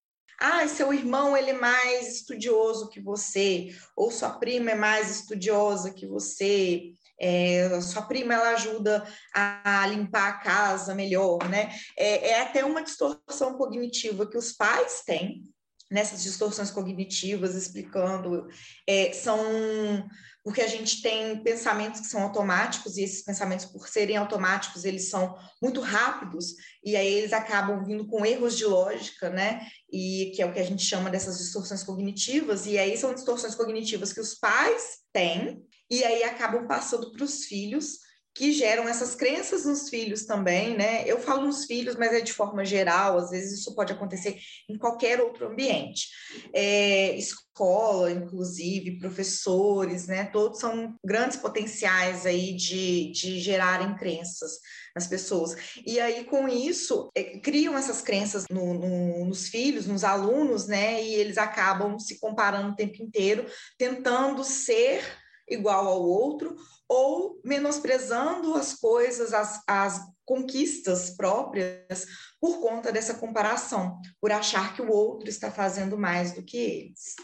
Ah, 0.41 0.67
seu 0.67 0.93
irmão 0.93 1.37
ele 1.37 1.51
é 1.51 1.59
mais 1.59 2.17
estudioso 2.17 2.89
que 2.89 2.99
você, 2.99 3.77
ou 3.95 4.11
sua 4.11 4.31
prima 4.31 4.71
é 4.71 4.75
mais 4.75 5.11
estudiosa 5.11 5.93
que 5.93 6.07
você, 6.07 6.95
é, 7.21 7.81
sua 7.83 8.03
prima 8.03 8.35
ela 8.35 8.51
ajuda 8.51 9.07
a, 9.35 9.87
limpar 9.87 10.29
a 10.29 10.39
casa 10.39 10.95
melhor, 10.95 11.39
né? 11.49 11.71
É, 11.97 12.31
é 12.31 12.41
até 12.43 12.65
uma 12.65 12.83
distorção 12.83 13.55
cognitiva 13.59 14.27
que 14.27 14.39
os 14.39 14.53
pais 14.53 15.03
têm 15.05 15.45
nessas 15.91 16.23
distorções 16.23 16.71
cognitivas, 16.71 17.55
explicando, 17.55 18.47
é, 18.87 19.13
são 19.13 20.09
porque 20.43 20.63
a 20.63 20.67
gente 20.67 21.03
tem 21.03 21.43
pensamentos 21.43 22.01
que 22.01 22.07
são 22.07 22.23
automáticos 22.23 22.97
e 22.97 23.03
esses 23.03 23.23
pensamentos, 23.23 23.67
por 23.67 23.87
serem 23.87 24.17
automáticos, 24.17 24.85
eles 24.85 25.11
são 25.11 25.37
muito 25.61 25.83
rápidos 25.83 26.55
e 26.83 26.97
aí 26.97 27.13
eles 27.13 27.33
acabam 27.33 27.85
vindo 27.85 28.07
com 28.07 28.25
erros 28.25 28.57
de 28.57 28.65
lógica, 28.65 29.29
né? 29.29 29.61
E 29.93 30.33
que 30.35 30.41
é 30.41 30.47
o 30.47 30.53
que 30.53 30.59
a 30.59 30.65
gente 30.65 30.83
chama 30.83 31.11
dessas 31.11 31.37
distorções 31.37 31.83
cognitivas. 31.83 32.65
E 32.65 32.79
aí 32.79 32.97
são 32.97 33.13
distorções 33.13 33.55
cognitivas 33.55 34.15
que 34.15 34.21
os 34.21 34.35
pais 34.35 35.01
têm 35.13 35.63
e 35.91 36.05
aí 36.05 36.23
acabam 36.23 36.67
passando 36.67 37.13
para 37.13 37.25
os 37.25 37.45
filhos, 37.45 37.99
que 38.35 38.53
geram 38.53 38.89
essas 38.89 39.15
crenças 39.15 39.65
nos 39.65 39.89
filhos 39.89 40.25
também, 40.25 40.77
né? 40.77 41.03
Eu 41.05 41.19
falo 41.19 41.45
nos 41.45 41.65
filhos, 41.65 41.97
mas 41.97 42.13
é 42.13 42.21
de 42.21 42.33
forma 42.33 42.65
geral, 42.65 43.19
às 43.19 43.31
vezes 43.31 43.59
isso 43.59 43.75
pode 43.75 43.93
acontecer 43.93 44.39
em 44.69 44.79
qualquer 44.79 45.21
outro 45.21 45.49
ambiente. 45.49 46.09
É, 46.55 47.17
escola, 47.17 48.11
inclusive, 48.11 48.99
professores, 48.99 50.07
né? 50.07 50.27
Todos 50.27 50.61
são 50.61 50.95
grandes 51.05 51.37
potenciais 51.39 52.25
aí 52.25 52.55
de, 52.55 53.11
de 53.11 53.41
gerarem 53.41 53.97
crenças 53.97 54.53
nas 54.95 55.09
pessoas. 55.09 55.57
E 55.85 55.99
aí, 55.99 56.25
com 56.25 56.49
isso, 56.49 57.11
é, 57.17 57.39
criam 57.41 57.77
essas 57.77 58.01
crenças 58.01 58.45
no, 58.49 58.75
no, 58.75 59.25
nos 59.25 59.49
filhos, 59.49 59.87
nos 59.87 60.05
alunos, 60.05 60.69
né? 60.69 61.03
E 61.03 61.15
eles 61.15 61.37
acabam 61.37 61.99
se 61.99 62.21
comparando 62.21 62.71
o 62.73 62.77
tempo 62.77 63.03
inteiro, 63.03 63.45
tentando 63.77 64.45
ser 64.45 65.03
igual 65.51 65.87
ao 65.87 66.03
outro, 66.03 66.57
ou 66.89 67.41
menosprezando 67.45 68.55
as 68.55 68.75
coisas, 68.75 69.33
as, 69.33 69.63
as 69.67 70.01
conquistas 70.25 71.11
próprias 71.11 72.07
por 72.41 72.61
conta 72.61 72.93
dessa 72.93 73.15
comparação, 73.15 74.01
por 74.21 74.31
achar 74.31 74.75
que 74.75 74.83
o 74.83 74.91
outro 74.91 75.29
está 75.29 75.51
fazendo 75.51 75.99
mais 75.99 76.33
do 76.33 76.43
que 76.43 76.57
eles. 76.57 77.17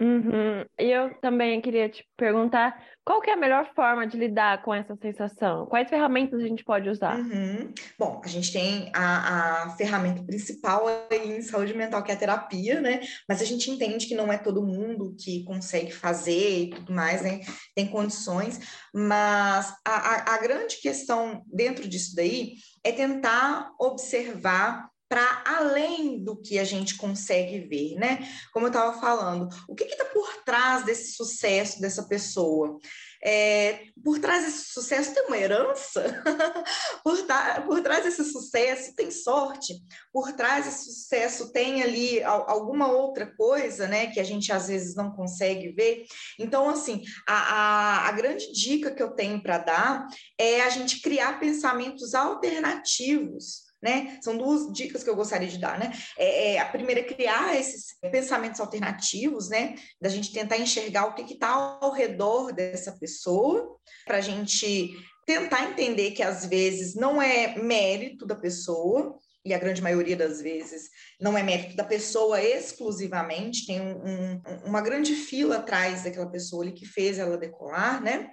Uhum. 0.00 0.64
E 0.78 0.90
eu 0.90 1.12
também 1.20 1.60
queria 1.60 1.88
te 1.88 2.06
perguntar 2.16 2.80
qual 3.04 3.20
que 3.20 3.30
é 3.30 3.32
a 3.32 3.38
melhor 3.38 3.72
forma 3.74 4.06
de 4.06 4.16
lidar 4.16 4.62
com 4.62 4.72
essa 4.72 4.94
sensação? 4.96 5.66
Quais 5.66 5.88
ferramentas 5.88 6.40
a 6.40 6.46
gente 6.46 6.62
pode 6.62 6.88
usar? 6.88 7.18
Uhum. 7.18 7.72
Bom, 7.98 8.20
a 8.22 8.28
gente 8.28 8.52
tem 8.52 8.92
a, 8.94 9.64
a, 9.64 9.70
ferramenta 9.76 10.22
principal 10.22 10.84
em 11.10 11.40
saúde 11.42 11.74
mental, 11.74 12.02
que 12.02 12.12
é 12.12 12.14
a 12.14 12.18
terapia, 12.18 12.80
né? 12.80 13.00
Mas 13.28 13.40
a 13.40 13.44
gente 13.44 13.70
entende 13.70 14.06
que 14.06 14.14
não 14.14 14.32
é 14.32 14.38
todo 14.38 14.62
mundo 14.62 15.16
que 15.18 15.42
consegue 15.44 15.90
fazer 15.90 16.64
e 16.64 16.70
tudo 16.70 16.92
mais, 16.92 17.22
né? 17.22 17.40
Tem 17.74 17.88
condições, 17.88 18.60
mas 18.94 19.74
a, 19.84 19.94
a, 19.94 20.34
a 20.34 20.38
grande 20.38 20.76
questão 20.76 21.42
dentro 21.46 21.88
disso 21.88 22.14
daí 22.14 22.56
é 22.84 22.92
tentar 22.92 23.72
observar 23.80 24.86
para 25.08 25.42
além 25.46 26.22
do 26.22 26.36
que 26.36 26.58
a 26.58 26.64
gente 26.64 26.96
consegue 26.96 27.60
ver, 27.60 27.94
né? 27.96 28.28
Como 28.52 28.66
eu 28.66 28.70
estava 28.70 29.00
falando, 29.00 29.48
o 29.66 29.74
que 29.74 29.84
está 29.84 30.04
por 30.04 30.44
trás 30.44 30.84
desse 30.84 31.12
sucesso 31.12 31.80
dessa 31.80 32.02
pessoa? 32.02 32.78
É, 33.20 33.86
por 34.04 34.20
trás 34.20 34.44
desse 34.44 34.72
sucesso 34.72 35.12
tem 35.12 35.26
uma 35.26 35.36
herança, 35.36 36.22
por, 37.02 37.18
por, 37.66 37.80
trás 37.82 38.04
desse 38.04 38.24
sucesso 38.24 38.94
tem 38.94 39.10
sorte, 39.10 39.74
por 40.12 40.32
trás 40.34 40.66
desse 40.66 40.84
sucesso 40.84 41.50
tem 41.52 41.82
ali 41.82 42.22
alguma 42.22 42.86
outra 42.86 43.26
coisa, 43.26 43.88
né, 43.88 44.06
que 44.06 44.20
a 44.20 44.24
gente 44.24 44.52
às 44.52 44.68
vezes 44.68 44.94
não 44.94 45.10
consegue 45.10 45.72
ver. 45.72 46.04
Então, 46.38 46.68
assim, 46.68 47.02
a, 47.26 47.34
a, 47.34 48.08
a 48.08 48.12
grande 48.12 48.52
dica 48.52 48.92
que 48.92 49.02
eu 49.02 49.10
tenho 49.10 49.42
para 49.42 49.58
dar 49.58 50.06
é 50.38 50.60
a 50.60 50.70
gente 50.70 51.00
criar 51.00 51.40
pensamentos 51.40 52.14
alternativos 52.14 53.67
né? 53.82 54.18
São 54.22 54.36
duas 54.36 54.72
dicas 54.72 55.02
que 55.02 55.10
eu 55.10 55.16
gostaria 55.16 55.48
de 55.48 55.58
dar, 55.58 55.78
né? 55.78 55.92
É, 56.16 56.54
é, 56.54 56.58
a 56.58 56.66
primeira 56.66 57.00
é 57.00 57.04
criar 57.04 57.56
esses 57.56 57.96
pensamentos 58.10 58.60
alternativos, 58.60 59.48
né? 59.48 59.76
Da 60.00 60.08
gente 60.08 60.32
tentar 60.32 60.58
enxergar 60.58 61.06
o 61.06 61.14
que 61.14 61.32
está 61.32 61.48
ao 61.80 61.92
redor 61.92 62.52
dessa 62.52 62.92
pessoa, 62.98 63.76
para 64.04 64.18
a 64.18 64.20
gente 64.20 64.90
tentar 65.26 65.70
entender 65.70 66.12
que 66.12 66.22
às 66.22 66.46
vezes 66.46 66.94
não 66.94 67.20
é 67.20 67.56
mérito 67.58 68.26
da 68.26 68.34
pessoa, 68.34 69.18
e 69.44 69.54
a 69.54 69.58
grande 69.58 69.80
maioria 69.80 70.16
das 70.16 70.42
vezes 70.42 70.90
não 71.20 71.36
é 71.36 71.42
mérito 71.42 71.76
da 71.76 71.84
pessoa 71.84 72.42
exclusivamente, 72.42 73.66
tem 73.66 73.80
um, 73.80 73.92
um, 73.92 74.42
uma 74.64 74.80
grande 74.80 75.14
fila 75.14 75.56
atrás 75.56 76.04
daquela 76.04 76.30
pessoa 76.30 76.64
ali 76.64 76.72
que 76.72 76.86
fez 76.86 77.18
ela 77.18 77.38
decolar, 77.38 78.02
né? 78.02 78.30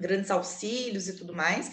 Grandes 0.00 0.30
auxílios 0.30 1.08
e 1.08 1.16
tudo 1.16 1.34
mais. 1.34 1.70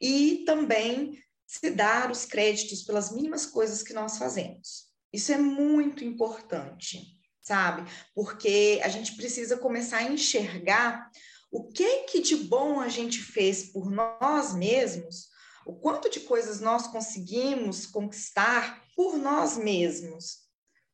E 0.00 0.44
também 0.46 1.18
se 1.50 1.68
dar 1.72 2.12
os 2.12 2.24
créditos 2.24 2.84
pelas 2.84 3.10
mínimas 3.10 3.44
coisas 3.44 3.82
que 3.82 3.92
nós 3.92 4.18
fazemos. 4.18 4.84
Isso 5.12 5.32
é 5.32 5.36
muito 5.36 6.04
importante, 6.04 7.18
sabe? 7.42 7.90
Porque 8.14 8.80
a 8.84 8.88
gente 8.88 9.16
precisa 9.16 9.56
começar 9.56 9.96
a 9.96 10.04
enxergar 10.04 11.10
o 11.50 11.66
que 11.66 12.04
que 12.04 12.20
de 12.20 12.36
bom 12.36 12.78
a 12.78 12.88
gente 12.88 13.20
fez 13.20 13.64
por 13.72 13.90
nós 13.90 14.54
mesmos, 14.54 15.26
o 15.66 15.74
quanto 15.74 16.08
de 16.08 16.20
coisas 16.20 16.60
nós 16.60 16.86
conseguimos 16.86 17.84
conquistar 17.84 18.84
por 18.94 19.16
nós 19.16 19.58
mesmos, 19.58 20.42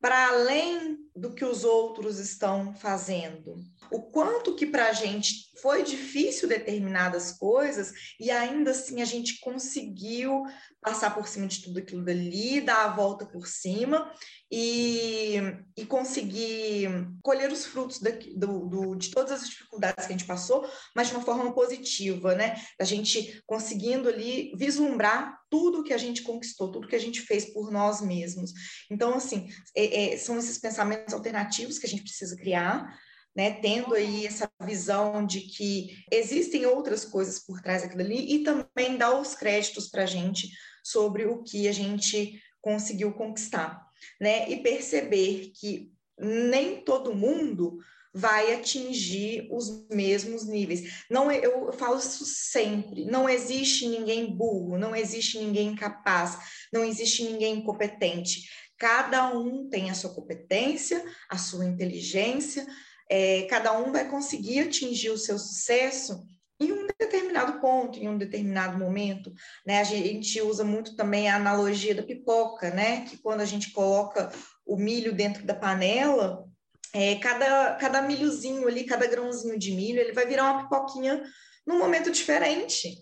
para 0.01 0.29
além 0.29 0.97
do 1.17 1.33
que 1.33 1.45
os 1.45 1.65
outros 1.65 2.19
estão 2.19 2.75
fazendo. 2.75 3.57
O 3.91 4.03
quanto 4.03 4.55
que 4.55 4.67
para 4.67 4.89
a 4.89 4.93
gente 4.93 5.47
foi 5.61 5.83
difícil 5.83 6.49
determinadas 6.49 7.33
coisas 7.33 7.93
e 8.21 8.31
ainda 8.31 8.73
assim 8.73 9.01
a 9.01 9.05
gente 9.05 9.41
conseguiu 9.41 10.45
passar 10.81 11.15
por 11.15 11.27
cima 11.27 11.47
de 11.47 11.63
tudo 11.63 11.79
aquilo 11.79 12.05
dali, 12.05 12.61
dar 12.61 12.85
a 12.85 12.95
volta 12.95 13.27
por 13.27 13.47
cima 13.47 14.13
e, 14.51 15.37
e 15.77 15.85
conseguir 15.85 17.09
colher 17.23 17.51
os 17.51 17.67
frutos 17.67 17.99
do, 18.37 18.69
do, 18.69 18.95
de 18.95 19.11
todas 19.11 19.33
as 19.33 19.49
dificuldades 19.49 20.07
que 20.07 20.13
a 20.13 20.17
gente 20.17 20.29
passou, 20.29 20.69
mas 20.95 21.09
de 21.09 21.15
uma 21.15 21.25
forma 21.25 21.53
positiva, 21.53 22.35
né? 22.35 22.55
A 22.79 22.85
gente 22.85 23.43
conseguindo 23.47 24.09
ali 24.09 24.53
vislumbrar 24.57 25.37
tudo 25.51 25.83
que 25.83 25.93
a 25.93 25.99
gente 25.99 26.23
conquistou, 26.23 26.71
tudo 26.71 26.89
que 26.89 26.97
a 26.97 27.01
gente 27.01 27.21
fez 27.21 27.53
por 27.53 27.71
nós 27.71 28.01
mesmos. 28.01 28.53
Então, 28.91 29.15
assim, 29.15 29.49
é, 29.75 30.15
é, 30.15 30.17
são 30.19 30.39
esses 30.39 30.59
pensamentos 30.59 31.06
alternativos 31.15 31.79
que 31.79 31.87
a 31.87 31.89
gente 31.89 32.03
precisa 32.03 32.37
criar, 32.37 32.99
né, 33.35 33.51
tendo 33.61 33.95
aí 33.95 34.27
essa 34.27 34.51
visão 34.63 35.25
de 35.27 35.43
que 35.43 35.95
existem 36.11 36.65
outras 36.65 37.05
coisas 37.05 37.39
por 37.39 37.61
trás 37.61 37.83
daquilo 37.83 38.01
ali 38.01 38.35
e 38.35 38.43
também 38.43 38.97
dar 38.97 39.21
os 39.21 39.35
créditos 39.35 39.89
para 39.89 40.05
a 40.05 40.07
gente 40.07 40.49
sobre 40.83 41.27
o 41.27 41.43
que 41.43 41.69
a 41.69 41.73
gente 41.73 42.41
conseguiu 42.63 43.13
conquistar, 43.13 43.85
né, 44.21 44.49
e 44.51 44.63
perceber 44.63 45.53
que 45.55 45.93
nem 46.19 46.81
todo 46.81 47.15
mundo 47.15 47.79
vai 48.17 48.55
atingir 48.55 49.47
os 49.51 49.87
mesmos 49.91 50.47
níveis. 50.47 51.05
Não, 51.11 51.31
eu, 51.31 51.67
eu 51.67 51.73
falo 51.75 51.99
isso 51.99 52.25
sempre. 52.25 53.05
Não 53.05 53.29
existe 53.29 53.87
ninguém 53.87 54.35
burro, 54.35 54.79
não 54.79 54.97
existe 54.97 55.39
ninguém 55.39 55.69
incapaz, 55.69 56.39
não 56.73 56.83
existe 56.83 57.25
ninguém 57.25 57.57
incompetente. 57.57 58.49
Cada 58.79 59.29
um 59.29 59.69
tem 59.69 59.91
a 59.91 59.95
sua 59.95 60.15
competência, 60.15 61.05
a 61.29 61.39
sua 61.39 61.65
inteligência, 61.65 62.67
é, 63.09 63.43
cada 63.43 63.73
um 63.73 63.93
vai 63.93 64.09
conseguir 64.09 64.61
atingir 64.61 65.11
o 65.11 65.19
seu 65.19 65.39
sucesso 65.39 66.25
em 66.59 66.73
um 66.73 66.87
determinado 66.99 67.61
ponto, 67.61 67.99
em 67.99 68.09
um 68.09 68.17
determinado 68.17 68.79
momento, 68.79 69.33
né? 69.67 69.81
A 69.81 69.85
gente 69.85 70.41
usa 70.41 70.65
muito 70.65 70.97
também 70.97 71.29
a 71.29 71.37
analogia 71.37 71.95
da 71.95 72.03
pipoca, 72.03 72.71
né? 72.71 73.05
Que 73.05 73.19
quando 73.19 73.43
a 73.43 73.45
gente 73.45 73.73
coloca 73.73 74.33
o 74.65 74.77
milho 74.77 75.13
dentro 75.13 75.45
da 75.45 75.55
panela, 75.55 76.45
é, 76.93 77.17
cada, 77.17 77.75
cada 77.75 78.03
milhozinho 78.03 78.67
ali, 78.67 78.85
cada 78.85 79.07
grãozinho 79.07 79.59
de 79.59 79.73
milho, 79.73 80.01
ele 80.01 80.13
vai 80.13 80.27
virar 80.27 80.51
uma 80.51 80.63
pipoquinha 80.63 81.23
num 81.67 81.79
momento 81.79 82.11
diferente. 82.11 82.97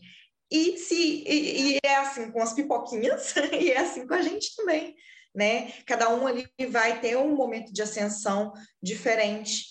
E, 0.51 0.77
se, 0.77 1.23
e, 1.27 1.75
e 1.75 1.79
é 1.85 1.97
assim 1.97 2.31
com 2.31 2.43
as 2.43 2.53
pipoquinhas, 2.53 3.35
e 3.53 3.71
é 3.71 3.79
assim 3.79 4.07
com 4.07 4.15
a 4.15 4.23
gente 4.23 4.55
também, 4.57 4.95
né? 5.35 5.73
Cada 5.87 6.09
um 6.15 6.27
ali 6.27 6.47
vai 6.71 7.01
ter 7.01 7.17
um 7.17 7.35
momento 7.35 7.73
de 7.73 7.83
ascensão 7.83 8.53
diferente, 8.83 9.65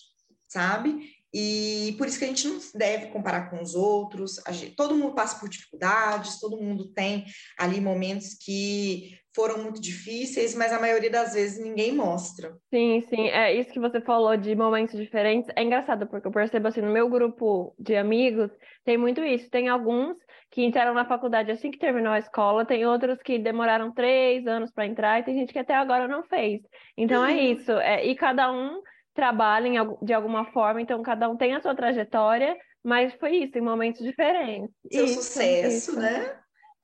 sabe? 0.48 1.10
E 1.34 1.96
por 1.98 2.08
isso 2.08 2.20
que 2.20 2.26
a 2.26 2.28
gente 2.28 2.48
não 2.48 2.60
deve 2.76 3.08
comparar 3.08 3.50
com 3.50 3.62
os 3.62 3.74
outros. 3.74 4.40
Gente, 4.52 4.76
todo 4.76 4.96
mundo 4.96 5.16
passa 5.16 5.40
por 5.40 5.50
dificuldades, 5.50 6.40
todo 6.40 6.62
mundo 6.62 6.94
tem 6.94 7.26
ali 7.58 7.82
momentos 7.82 8.36
que 8.36 9.18
foram 9.36 9.58
muito 9.64 9.82
difíceis, 9.82 10.56
mas 10.56 10.72
a 10.72 10.80
maioria 10.80 11.10
das 11.10 11.34
vezes 11.34 11.64
ninguém 11.64 11.92
mostra. 11.92 12.56
Sim, 12.70 13.02
sim. 13.10 13.30
É 13.30 13.54
isso 13.54 13.72
que 13.72 13.80
você 13.80 14.00
falou 14.00 14.38
de 14.38 14.56
momentos 14.56 14.96
diferentes. 15.00 15.50
É 15.56 15.64
engraçado, 15.64 16.08
porque 16.08 16.28
eu 16.28 16.32
percebo 16.32 16.68
assim, 16.68 16.82
no 16.82 16.92
meu 16.92 17.10
grupo 17.10 17.74
de 17.80 17.96
amigos, 17.96 18.52
tem 18.84 18.98
muito 18.98 19.24
isso. 19.24 19.50
Tem 19.50 19.70
alguns 19.70 20.16
que 20.52 20.64
entraram 20.64 20.94
na 20.94 21.06
faculdade 21.06 21.52
assim 21.52 21.72
que 21.72 21.80
terminou 21.80 22.14
a 22.14 22.20
escola, 22.20 22.66
tem 22.66 22.86
outros 22.86 23.20
que 23.24 23.40
demoraram 23.40 23.92
três 23.92 24.46
anos 24.46 24.72
para 24.72 24.86
entrar, 24.86 25.20
e 25.20 25.24
tem 25.24 25.36
gente 25.36 25.52
que 25.52 25.60
até 25.60 25.74
agora 25.74 26.08
não 26.08 26.24
fez. 26.24 26.62
Então 26.96 27.26
é 27.26 27.32
uhum. 27.32 27.38
é 27.38 27.42
isso. 27.42 27.72
É, 27.72 28.06
e 28.06 28.16
cada 28.16 28.52
um 28.52 28.80
trabalha 29.16 29.68
em, 29.68 30.06
de 30.06 30.14
alguma 30.14 30.46
forma, 30.52 30.80
então 30.80 31.02
cada 31.02 31.28
um 31.28 31.36
tem 31.36 31.56
a 31.56 31.62
sua 31.62 31.76
trajetória, 31.76 32.56
mas 32.84 33.14
foi 33.16 33.38
isso, 33.38 33.58
em 33.58 33.62
momentos 33.62 34.02
diferentes. 34.02 34.76
Seu 34.92 35.06
isso, 35.06 35.24
sucesso, 35.24 35.92
isso. 35.92 36.00
né? 36.00 36.38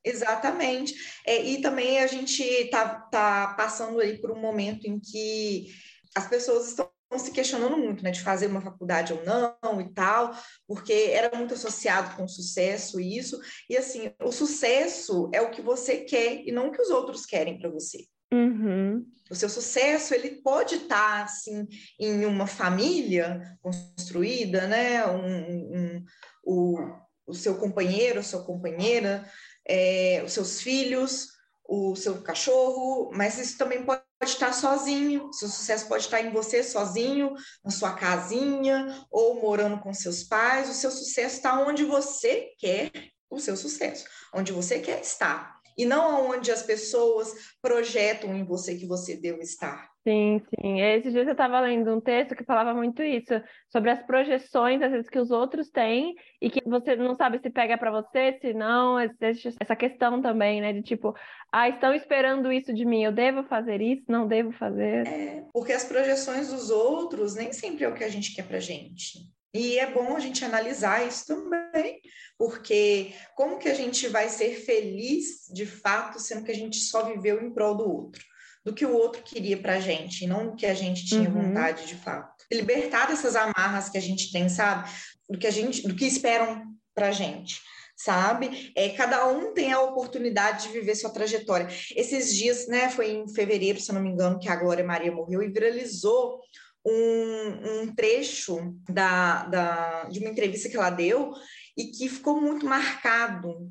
Exatamente. 0.03 0.93
É, 1.25 1.41
e 1.43 1.61
também 1.61 1.99
a 1.99 2.07
gente 2.07 2.41
está 2.41 2.87
tá 3.11 3.53
passando 3.57 3.99
aí 3.99 4.17
por 4.17 4.31
um 4.31 4.39
momento 4.39 4.85
em 4.85 4.99
que 4.99 5.67
as 6.15 6.27
pessoas 6.27 6.69
estão 6.69 6.89
se 7.17 7.31
questionando 7.31 7.75
muito, 7.75 8.03
né, 8.03 8.11
de 8.11 8.21
fazer 8.21 8.47
uma 8.47 8.61
faculdade 8.61 9.13
ou 9.13 9.23
não 9.25 9.81
e 9.81 9.91
tal, 9.93 10.31
porque 10.67 10.93
era 11.11 11.35
muito 11.35 11.55
associado 11.55 12.15
com 12.15 12.27
sucesso 12.27 12.99
isso, 12.99 13.39
e 13.67 13.75
assim, 13.75 14.11
o 14.21 14.31
sucesso 14.31 15.29
é 15.33 15.41
o 15.41 15.49
que 15.49 15.61
você 15.61 15.97
quer 15.97 16.47
e 16.47 16.51
não 16.51 16.67
o 16.67 16.71
que 16.71 16.81
os 16.81 16.89
outros 16.89 17.25
querem 17.25 17.57
para 17.57 17.69
você. 17.69 18.05
Uhum. 18.31 19.07
O 19.29 19.35
seu 19.35 19.49
sucesso 19.49 20.13
ele 20.13 20.41
pode 20.41 20.75
estar 20.75 21.23
assim 21.23 21.67
em 21.99 22.25
uma 22.25 22.45
família 22.45 23.57
construída, 23.59 24.67
né? 24.67 25.05
Um, 25.07 25.75
um, 25.75 26.05
o, 26.43 26.77
o 27.25 27.33
seu 27.33 27.55
companheiro, 27.55 28.19
a 28.19 28.23
sua 28.23 28.43
companheira, 28.43 29.27
é, 29.69 30.23
os 30.25 30.33
seus 30.33 30.61
filhos, 30.61 31.27
o 31.67 31.95
seu 31.95 32.19
cachorro, 32.21 33.11
mas 33.13 33.37
isso 33.37 33.55
também 33.55 33.85
pode 33.85 34.01
estar 34.23 34.51
sozinho. 34.51 35.31
Seu 35.31 35.47
sucesso 35.47 35.87
pode 35.87 36.05
estar 36.05 36.19
em 36.19 36.31
você 36.31 36.63
sozinho, 36.63 37.35
na 37.63 37.69
sua 37.69 37.93
casinha 37.93 39.05
ou 39.11 39.39
morando 39.39 39.79
com 39.79 39.93
seus 39.93 40.23
pais. 40.23 40.67
O 40.67 40.73
seu 40.73 40.89
sucesso 40.89 41.35
está 41.35 41.61
onde 41.61 41.85
você 41.85 42.49
quer 42.57 42.91
o 43.29 43.39
seu 43.39 43.55
sucesso, 43.55 44.05
onde 44.33 44.51
você 44.51 44.79
quer 44.79 45.01
estar 45.01 45.59
e 45.77 45.85
não 45.85 46.31
onde 46.31 46.51
as 46.51 46.63
pessoas 46.63 47.33
projetam 47.61 48.35
em 48.35 48.43
você 48.43 48.75
que 48.75 48.87
você 48.87 49.15
deve 49.15 49.43
estar. 49.43 49.88
Sim, 50.07 50.41
sim. 50.49 50.81
Esses 50.81 51.11
dias 51.11 51.27
eu 51.27 51.33
estava 51.33 51.59
lendo 51.59 51.93
um 51.93 51.99
texto 51.99 52.35
que 52.35 52.45
falava 52.45 52.73
muito 52.73 53.03
isso, 53.03 53.33
sobre 53.69 53.91
as 53.91 54.01
projeções, 54.03 54.81
às 54.81 54.91
vezes, 54.91 55.09
que 55.09 55.19
os 55.19 55.29
outros 55.29 55.69
têm, 55.69 56.15
e 56.41 56.49
que 56.49 56.61
você 56.65 56.95
não 56.95 57.15
sabe 57.15 57.39
se 57.39 57.49
pega 57.49 57.77
para 57.77 57.91
você, 57.91 58.37
se 58.39 58.53
não, 58.53 58.97
essa 58.99 59.75
questão 59.75 60.21
também, 60.21 60.61
né? 60.61 60.71
De 60.71 60.81
tipo, 60.81 61.13
ah, 61.51 61.67
estão 61.67 61.93
esperando 61.93 62.51
isso 62.51 62.73
de 62.73 62.85
mim, 62.85 63.03
eu 63.03 63.11
devo 63.11 63.43
fazer 63.43 63.81
isso, 63.81 64.05
não 64.07 64.27
devo 64.27 64.51
fazer. 64.53 65.05
É, 65.05 65.43
porque 65.53 65.73
as 65.73 65.83
projeções 65.83 66.49
dos 66.49 66.69
outros 66.69 67.35
nem 67.35 67.51
sempre 67.51 67.83
é 67.83 67.89
o 67.89 67.93
que 67.93 68.03
a 68.03 68.09
gente 68.09 68.33
quer 68.33 68.47
pra 68.47 68.59
gente. 68.59 69.19
E 69.53 69.79
é 69.79 69.91
bom 69.91 70.15
a 70.15 70.19
gente 70.19 70.45
analisar 70.45 71.05
isso 71.07 71.25
também, 71.25 71.99
porque 72.37 73.13
como 73.35 73.57
que 73.57 73.67
a 73.67 73.73
gente 73.73 74.07
vai 74.07 74.29
ser 74.29 74.53
feliz 74.53 75.51
de 75.51 75.65
fato, 75.65 76.19
sendo 76.19 76.45
que 76.45 76.51
a 76.51 76.55
gente 76.55 76.77
só 76.77 77.03
viveu 77.03 77.43
em 77.43 77.51
prol 77.51 77.75
do 77.75 77.91
outro, 77.91 78.23
do 78.63 78.73
que 78.73 78.85
o 78.85 78.93
outro 78.93 79.21
queria 79.23 79.57
para 79.57 79.75
a 79.75 79.79
gente, 79.79 80.27
não 80.27 80.47
do 80.47 80.55
que 80.55 80.65
a 80.65 80.73
gente 80.73 81.05
tinha 81.05 81.29
uhum. 81.29 81.47
vontade 81.47 81.85
de 81.85 81.95
fato. 81.95 82.45
Libertar 82.51 83.07
dessas 83.07 83.35
amarras 83.35 83.89
que 83.89 83.97
a 83.97 84.01
gente 84.01 84.31
tem, 84.31 84.49
sabe? 84.49 84.89
Do 85.29 85.37
que 85.37 85.47
a 85.47 85.51
gente, 85.51 85.87
do 85.87 85.95
que 85.95 86.05
esperam 86.05 86.63
para 86.93 87.07
a 87.07 87.11
gente 87.11 87.61
sabe? 87.99 88.71
É, 88.77 88.89
cada 88.89 89.27
um 89.27 89.53
tem 89.53 89.73
a 89.73 89.81
oportunidade 89.81 90.67
de 90.67 90.73
viver 90.73 90.95
sua 90.95 91.09
trajetória. 91.09 91.67
Esses 91.93 92.33
dias, 92.33 92.65
né, 92.65 92.89
foi 92.89 93.11
em 93.11 93.27
fevereiro, 93.27 93.77
se 93.77 93.91
eu 93.91 93.95
não 93.95 94.01
me 94.01 94.09
engano, 94.09 94.39
que 94.39 94.47
a 94.47 94.55
Glória 94.55 94.85
Maria 94.85 95.11
morreu 95.11 95.43
e 95.43 95.49
viralizou 95.49 96.39
um, 96.85 97.81
um 97.81 97.93
trecho 97.93 98.73
da, 98.89 99.45
da, 99.47 100.03
de 100.05 100.19
uma 100.19 100.29
entrevista 100.29 100.69
que 100.69 100.77
ela 100.77 100.89
deu 100.89 101.33
e 101.77 101.87
que 101.87 102.07
ficou 102.07 102.39
muito 102.39 102.65
marcado 102.65 103.69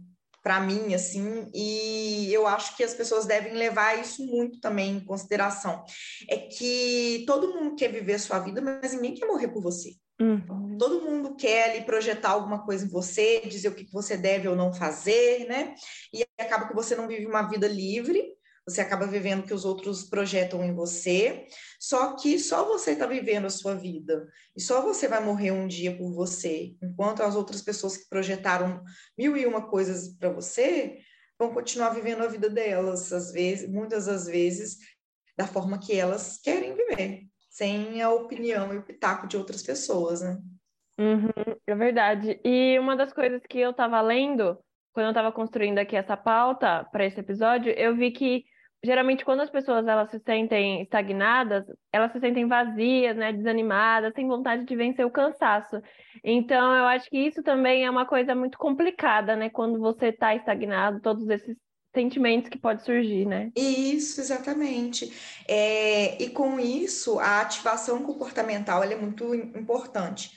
para 0.48 0.61
mim, 0.61 0.94
assim, 0.94 1.50
e 1.52 2.32
eu 2.32 2.46
acho 2.46 2.74
que 2.74 2.82
as 2.82 2.94
pessoas 2.94 3.26
devem 3.26 3.52
levar 3.52 4.00
isso 4.00 4.24
muito 4.24 4.58
também 4.61 4.96
em 4.96 5.04
consideração. 5.04 5.84
É 6.26 6.38
que 6.38 7.22
todo 7.26 7.52
mundo 7.52 7.76
quer 7.76 7.92
viver 7.92 8.14
a 8.14 8.18
sua 8.18 8.38
vida, 8.38 8.62
mas 8.62 8.94
ninguém 8.94 9.12
quer 9.12 9.26
morrer 9.26 9.48
por 9.48 9.62
você. 9.62 9.90
Uhum. 10.18 10.78
Todo 10.78 11.02
mundo 11.02 11.37
quer 11.37 11.70
ali 11.70 11.84
projetar 11.84 12.30
alguma 12.30 12.64
coisa 12.64 12.87
em 12.87 12.88
você, 12.88 13.42
dizer 13.44 13.68
o 13.68 13.74
que 13.74 13.92
você 13.92 14.16
deve 14.16 14.48
ou 14.48 14.56
não 14.56 14.72
fazer, 14.72 15.46
né? 15.46 15.74
E 16.14 16.24
acaba 16.40 16.66
que 16.66 16.74
você 16.74 16.96
não 16.96 17.06
vive 17.06 17.26
uma 17.26 17.42
vida 17.42 17.68
livre, 17.68 18.32
você 18.68 18.83
acaba 18.83 19.07
vivendo 19.07 19.40
o 19.40 19.42
que 19.46 19.54
os 19.54 19.64
outros 19.64 20.04
projetam 20.04 20.62
em 20.62 20.74
você, 20.74 21.46
só 21.81 22.14
que 22.16 22.38
só 22.38 22.64
você 22.66 22.92
está 22.92 23.07
vivendo 23.07 23.46
a 23.46 23.50
sua 23.50 23.74
vida, 23.74 24.28
e 24.54 24.61
só 24.61 24.83
você 24.83 25.09
vai 25.09 25.24
morrer 25.24 25.52
um 25.52 25.66
dia 25.66 25.96
por 25.96 26.12
você, 26.12 26.76
enquanto 26.83 27.22
as 27.22 27.35
outras 27.35 27.62
pessoas 27.62 27.96
que 27.96 28.09
projetaram 28.09 28.83
mil 29.16 29.37
e 29.37 29.46
uma 29.46 29.68
coisas 29.68 30.09
para 30.16 30.31
você 30.31 30.98
vão 31.38 31.54
continuar 31.54 31.90
vivendo 31.90 32.22
a 32.22 32.26
vida 32.26 32.50
delas, 32.50 33.12
às 33.12 33.33
vezes, 33.33 33.70
muitas 33.70 34.07
das 34.07 34.26
vezes, 34.26 34.76
da 35.37 35.46
forma 35.46 35.78
que 35.78 35.96
elas 35.96 36.38
querem 36.38 36.74
viver, 36.74 37.22
sem 37.48 38.02
a 38.02 38.11
opinião 38.11 38.74
e 38.74 38.78
o 38.78 38.83
pitaco 38.83 39.26
de 39.26 39.37
outras 39.37 39.62
pessoas, 39.62 40.20
né? 40.20 40.37
Uhum, 40.98 41.31
é 41.64 41.74
verdade. 41.76 42.40
E 42.44 42.76
uma 42.78 42.96
das 42.96 43.12
coisas 43.12 43.40
que 43.48 43.59
eu 43.61 43.70
estava 43.70 44.00
lendo, 44.00 44.59
quando 44.92 45.07
eu 45.07 45.11
estava 45.11 45.31
construindo 45.31 45.78
aqui 45.78 45.94
essa 45.94 46.16
pauta 46.16 46.85
para 46.90 47.07
esse 47.07 47.20
episódio, 47.20 47.72
eu 47.72 47.94
vi 47.94 48.11
que 48.11 48.44
geralmente 48.85 49.25
quando 49.25 49.41
as 49.41 49.51
pessoas 49.51 49.87
elas 49.87 50.11
se 50.11 50.21
sentem 50.21 50.83
estagnadas, 50.83 51.64
elas 51.93 52.12
se 52.12 52.21
sentem 52.21 52.47
vazias, 52.47 53.17
né, 53.17 53.33
desanimadas, 53.33 54.12
sem 54.14 54.27
vontade 54.27 54.64
de 54.64 54.77
vencer 54.77 55.05
o 55.05 55.11
cansaço. 55.11 55.81
Então, 56.23 56.75
eu 56.75 56.85
acho 56.85 57.09
que 57.11 57.19
isso 57.19 57.43
também 57.43 57.85
é 57.85 57.91
uma 57.91 58.07
coisa 58.07 58.35
muito 58.35 58.59
complicada, 58.59 59.35
né, 59.37 59.51
quando 59.51 59.79
você 59.79 60.07
está 60.07 60.35
estagnado, 60.35 61.01
todos 61.01 61.29
esses 61.29 61.57
sentimentos 61.95 62.49
que 62.49 62.59
pode 62.59 62.85
surgir, 62.85 63.27
né? 63.27 63.51
Isso, 63.57 64.21
exatamente. 64.21 65.12
É, 65.49 66.23
e 66.23 66.31
com 66.31 66.61
isso, 66.61 67.19
a 67.19 67.41
ativação 67.41 68.03
comportamental 68.03 68.85
é 68.85 68.95
muito 68.95 69.35
importante. 69.35 70.31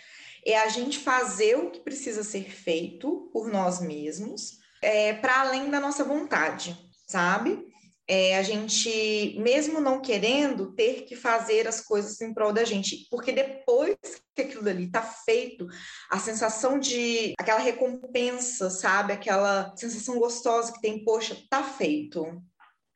É 0.46 0.58
a 0.58 0.70
gente 0.70 0.98
fazer 0.98 1.56
o 1.56 1.70
que 1.70 1.82
precisa 1.82 2.24
ser 2.24 2.50
feito 2.50 3.30
por 3.32 3.52
nós 3.52 3.80
mesmos, 3.80 4.58
é, 4.82 5.14
para 5.14 5.42
além 5.42 5.70
da 5.70 5.80
nossa 5.80 6.04
vontade, 6.04 6.76
sabe? 7.06 7.71
É, 8.14 8.38
a 8.38 8.44
gente, 8.44 9.40
mesmo 9.40 9.80
não 9.80 10.02
querendo, 10.02 10.74
ter 10.74 11.06
que 11.06 11.16
fazer 11.16 11.66
as 11.66 11.80
coisas 11.80 12.20
em 12.20 12.34
prol 12.34 12.52
da 12.52 12.66
gente, 12.66 13.08
porque 13.10 13.32
depois 13.32 13.96
que 14.36 14.42
aquilo 14.42 14.68
ali 14.68 14.84
está 14.84 15.02
feito, 15.02 15.66
a 16.10 16.20
sensação 16.20 16.78
de 16.78 17.34
aquela 17.40 17.60
recompensa, 17.60 18.70
sabe, 18.70 19.14
aquela 19.14 19.74
sensação 19.78 20.20
gostosa 20.20 20.74
que 20.74 20.82
tem, 20.82 21.06
poxa, 21.06 21.38
tá 21.50 21.64
feito. 21.64 22.44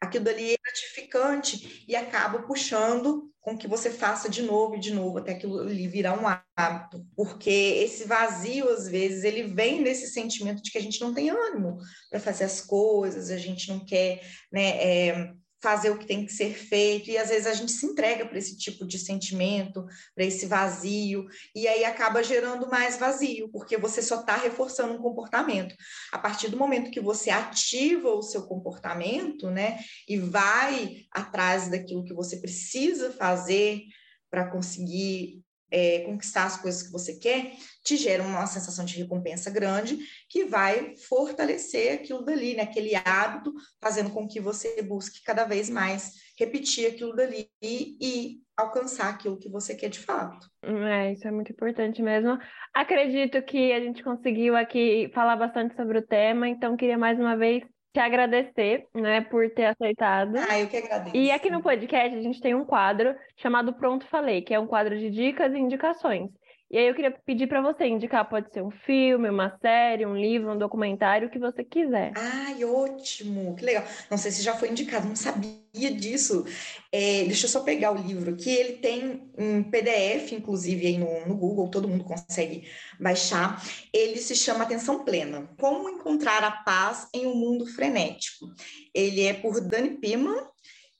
Aquilo 0.05 0.29
ali 0.29 0.53
é 0.53 0.57
gratificante 0.57 1.85
e 1.87 1.95
acaba 1.95 2.43
puxando 2.43 3.31
com 3.45 3.55
que 3.55 3.67
você 3.67 3.91
faça 3.91 4.27
de 4.27 4.41
novo 4.41 4.75
e 4.75 4.79
de 4.79 4.91
novo 4.91 5.19
até 5.19 5.33
aquilo 5.33 5.59
ali 5.59 5.87
virar 5.87 6.19
um 6.19 6.25
hábito, 6.57 7.05
porque 7.15 7.51
esse 7.51 8.05
vazio 8.05 8.67
às 8.69 8.87
vezes 8.87 9.23
ele 9.23 9.43
vem 9.43 9.83
desse 9.83 10.07
sentimento 10.07 10.63
de 10.63 10.71
que 10.71 10.79
a 10.79 10.81
gente 10.81 10.99
não 10.99 11.13
tem 11.13 11.29
ânimo 11.29 11.77
para 12.09 12.19
fazer 12.19 12.45
as 12.45 12.59
coisas, 12.59 13.29
a 13.29 13.37
gente 13.37 13.69
não 13.69 13.85
quer, 13.85 14.19
né, 14.51 14.69
é, 14.83 15.31
fazer 15.65 15.89
o 15.89 15.97
que 15.97 16.05
tem 16.05 16.23
que 16.23 16.31
ser 16.31 16.53
feito, 16.53 17.09
e 17.09 17.17
às 17.17 17.29
vezes 17.29 17.47
a 17.47 17.53
gente 17.55 17.71
se 17.71 17.87
entrega 17.87 18.23
para 18.23 18.37
esse 18.37 18.55
tipo 18.55 18.85
de 18.85 18.99
sentimento, 18.99 19.83
para 20.13 20.23
esse 20.23 20.45
vazio, 20.45 21.25
e 21.55 21.67
aí 21.67 21.83
acaba 21.83 22.23
gerando 22.23 22.69
mais 22.69 22.97
vazio, 22.97 23.49
porque 23.49 23.75
você 23.75 23.99
só 23.99 24.19
está 24.19 24.35
reforçando 24.35 24.93
um 24.93 25.01
comportamento. 25.01 25.75
A 26.11 26.19
partir 26.19 26.49
do 26.49 26.57
momento 26.57 26.91
que 26.91 27.01
você 27.01 27.31
ativa 27.31 28.09
o 28.09 28.21
seu 28.21 28.43
comportamento, 28.43 29.49
né, 29.49 29.79
e 30.07 30.17
vai 30.17 30.97
atrás 31.09 31.67
daquilo 31.67 32.05
que 32.05 32.13
você 32.13 32.37
precisa 32.37 33.11
fazer 33.11 33.81
para 34.29 34.51
conseguir 34.51 35.44
é, 35.75 35.99
conquistar 36.05 36.45
as 36.45 36.55
coisas 36.55 36.83
que 36.83 36.91
você 36.91 37.15
quer, 37.15 37.51
te 37.83 37.97
gera 37.97 38.23
uma 38.23 38.47
sensação 38.47 38.85
de 38.85 38.97
recompensa 38.97 39.51
grande 39.51 39.97
que 40.29 40.45
vai 40.45 40.95
fortalecer 40.95 41.93
aquilo 41.93 42.23
dali, 42.23 42.55
né? 42.55 42.63
aquele 42.63 42.95
hábito, 42.95 43.53
fazendo 43.81 44.09
com 44.09 44.25
que 44.25 44.39
você 44.39 44.81
busque 44.81 45.21
cada 45.21 45.43
vez 45.43 45.69
mais 45.69 46.13
repetir 46.39 46.87
aquilo 46.87 47.13
dali 47.13 47.49
e, 47.61 47.97
e 47.99 48.37
alcançar 48.55 49.09
aquilo 49.09 49.37
que 49.37 49.49
você 49.49 49.75
quer 49.75 49.89
de 49.89 49.99
fato. 49.99 50.47
É, 50.63 51.11
isso 51.11 51.27
é 51.27 51.31
muito 51.31 51.51
importante 51.51 52.01
mesmo. 52.01 52.39
Acredito 52.73 53.41
que 53.43 53.73
a 53.73 53.81
gente 53.81 54.01
conseguiu 54.01 54.55
aqui 54.55 55.11
falar 55.13 55.35
bastante 55.35 55.75
sobre 55.75 55.97
o 55.99 56.07
tema, 56.07 56.47
então 56.47 56.77
queria 56.77 56.97
mais 56.97 57.19
uma 57.19 57.35
vez 57.35 57.63
te 57.95 57.99
agradecer, 57.99 58.89
né, 58.93 59.21
por 59.21 59.49
ter 59.51 59.67
aceitado. 59.67 60.35
Ah, 60.49 60.59
eu 60.59 60.67
que 60.67 60.75
agradeço. 60.75 61.15
E 61.15 61.31
aqui 61.31 61.49
no 61.49 61.61
podcast 61.61 62.13
a 62.13 62.21
gente 62.21 62.41
tem 62.41 62.53
um 62.53 62.65
quadro 62.65 63.15
chamado 63.37 63.71
Pronto 63.71 64.05
Falei, 64.07 64.41
que 64.41 64.53
é 64.53 64.59
um 64.59 64.67
quadro 64.67 64.97
de 64.99 65.09
dicas 65.09 65.53
e 65.53 65.57
indicações. 65.57 66.29
E 66.69 66.77
aí 66.77 66.87
eu 66.87 66.95
queria 66.95 67.11
pedir 67.11 67.47
para 67.47 67.61
você 67.61 67.85
indicar, 67.85 68.27
pode 68.27 68.51
ser 68.51 68.63
um 68.63 68.71
filme, 68.71 69.29
uma 69.29 69.55
série, 69.61 70.05
um 70.05 70.17
livro, 70.17 70.51
um 70.51 70.57
documentário, 70.57 71.27
o 71.27 71.31
que 71.31 71.37
você 71.37 71.63
quiser. 71.63 72.11
Ai, 72.15 72.65
ótimo, 72.65 73.55
que 73.55 73.63
legal. 73.63 73.83
Não 74.09 74.17
sei 74.17 74.31
se 74.31 74.41
já 74.41 74.55
foi 74.55 74.69
indicado, 74.69 75.07
não 75.07 75.15
sabia 75.15 75.91
disso. 75.95 76.43
É, 76.91 77.23
deixa 77.25 77.45
eu 77.45 77.49
só 77.49 77.61
pegar 77.61 77.91
o 77.91 78.01
livro 78.01 78.31
aqui. 78.33 78.49
Ele 78.49 78.73
tem 78.73 79.31
um 79.37 79.63
PDF, 79.63 80.31
inclusive, 80.31 80.87
aí 80.87 80.97
no, 80.97 81.27
no 81.27 81.37
Google, 81.37 81.69
todo 81.69 81.87
mundo 81.87 82.03
consegue 82.03 82.67
baixar. 82.99 83.63
Ele 83.93 84.17
se 84.17 84.35
chama 84.35 84.63
Atenção 84.63 85.05
Plena: 85.05 85.47
Como 85.59 85.87
Encontrar 85.87 86.43
a 86.43 86.51
Paz 86.51 87.07
em 87.13 87.27
um 87.27 87.35
Mundo 87.35 87.67
Frenético. 87.67 88.47
Ele 88.93 89.21
é 89.23 89.33
por 89.33 89.61
Dani 89.61 89.91
Piman 89.91 90.35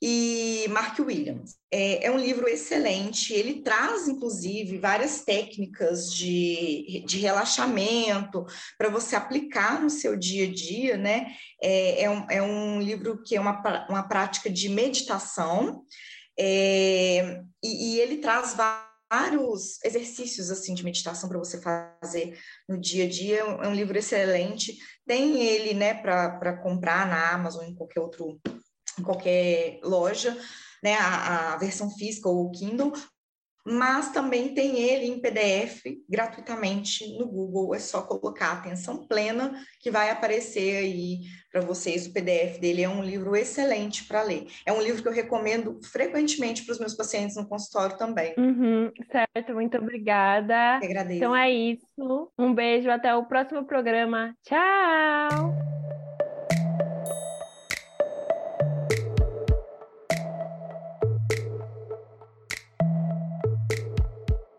e 0.08 0.68
Mark 0.70 1.00
Williams. 1.00 1.56
É, 1.72 2.06
é, 2.06 2.12
um 2.12 2.20
livro 2.20 2.48
excelente, 2.48 3.34
ele 3.34 3.64
traz, 3.64 4.08
inclusive, 4.08 4.78
várias 4.78 5.24
técnicas 5.24 6.14
de, 6.14 7.04
de 7.08 7.18
relaxamento 7.18 8.46
para 8.78 8.88
você 8.88 9.16
aplicar 9.16 9.82
no 9.82 9.90
seu 9.90 10.16
dia 10.16 10.46
a 10.46 10.54
dia, 10.54 10.96
né? 10.96 11.34
É, 11.60 12.04
é, 12.04 12.10
um, 12.12 12.26
é 12.30 12.40
um 12.40 12.80
livro 12.80 13.24
que 13.24 13.36
é 13.36 13.42
uma, 13.42 13.88
uma 13.90 14.04
prática 14.08 14.48
de 14.48 14.70
meditação, 14.70 15.84
é, 16.38 17.42
e, 17.64 17.96
e 17.96 18.00
ele 18.00 18.18
traz 18.18 18.56
vários 19.10 19.84
exercícios 19.84 20.52
assim 20.52 20.76
de 20.76 20.84
meditação 20.84 21.28
para 21.28 21.40
você 21.40 21.60
fazer 21.60 22.38
no 22.70 22.80
dia 22.80 23.06
a 23.06 23.10
dia. 23.10 23.40
É 23.40 23.68
um 23.68 23.74
livro 23.74 23.98
excelente. 23.98 24.78
Tem 25.08 25.42
ele, 25.42 25.74
né, 25.74 25.96
para 25.96 26.58
comprar 26.58 27.08
na 27.08 27.32
Amazon, 27.32 27.66
em 27.66 27.74
qualquer 27.74 28.02
outro 28.02 28.40
em 29.00 29.04
qualquer 29.04 29.80
loja, 29.84 30.38
né, 30.84 30.96
a, 30.96 31.54
a 31.54 31.58
versão 31.58 31.90
física 31.90 32.30
ou 32.30 32.46
o 32.46 32.52
Kindle, 32.52 32.94
mas 33.66 34.12
também 34.12 34.54
tem 34.54 34.80
ele 34.80 35.08
em 35.08 35.20
PDF 35.20 35.82
gratuitamente 36.08 37.18
no 37.18 37.26
Google. 37.26 37.74
É 37.74 37.80
só 37.80 38.04
colocar 38.04 38.52
atenção 38.52 39.08
plena 39.08 39.60
que 39.80 39.90
vai 39.90 40.12
aparecer 40.12 40.78
aí 40.78 41.22
para 41.52 41.62
vocês. 41.62 42.06
O 42.06 42.14
PDF 42.14 42.60
dele 42.60 42.84
é 42.84 42.90
um 42.90 43.04
livro 43.04 43.36
excelente 43.36 44.06
para 44.06 44.22
ler. 44.22 44.46
É 44.68 44.72
um 44.72 44.82
livro 44.82 45.02
que 45.02 45.08
eu 45.08 45.14
recomendo 45.14 45.80
frequentemente 45.84 46.64
para 46.64 46.74
os 46.74 46.80
meus 46.80 46.94
pacientes 46.94 47.36
no 47.36 47.48
consultório 47.48 47.98
também. 47.98 48.36
Uhum, 48.38 48.92
certo, 49.12 49.54
muito 49.56 49.78
obrigada. 49.78 50.80
Eu 50.80 50.86
agradeço. 50.86 51.18
Então 51.18 51.36
é 51.36 51.50
isso. 51.50 52.32
Um 52.38 52.54
beijo, 52.54 52.92
até 52.92 53.16
o 53.16 53.26
próximo 53.26 53.66
programa. 53.66 54.36
Tchau! 54.44 55.75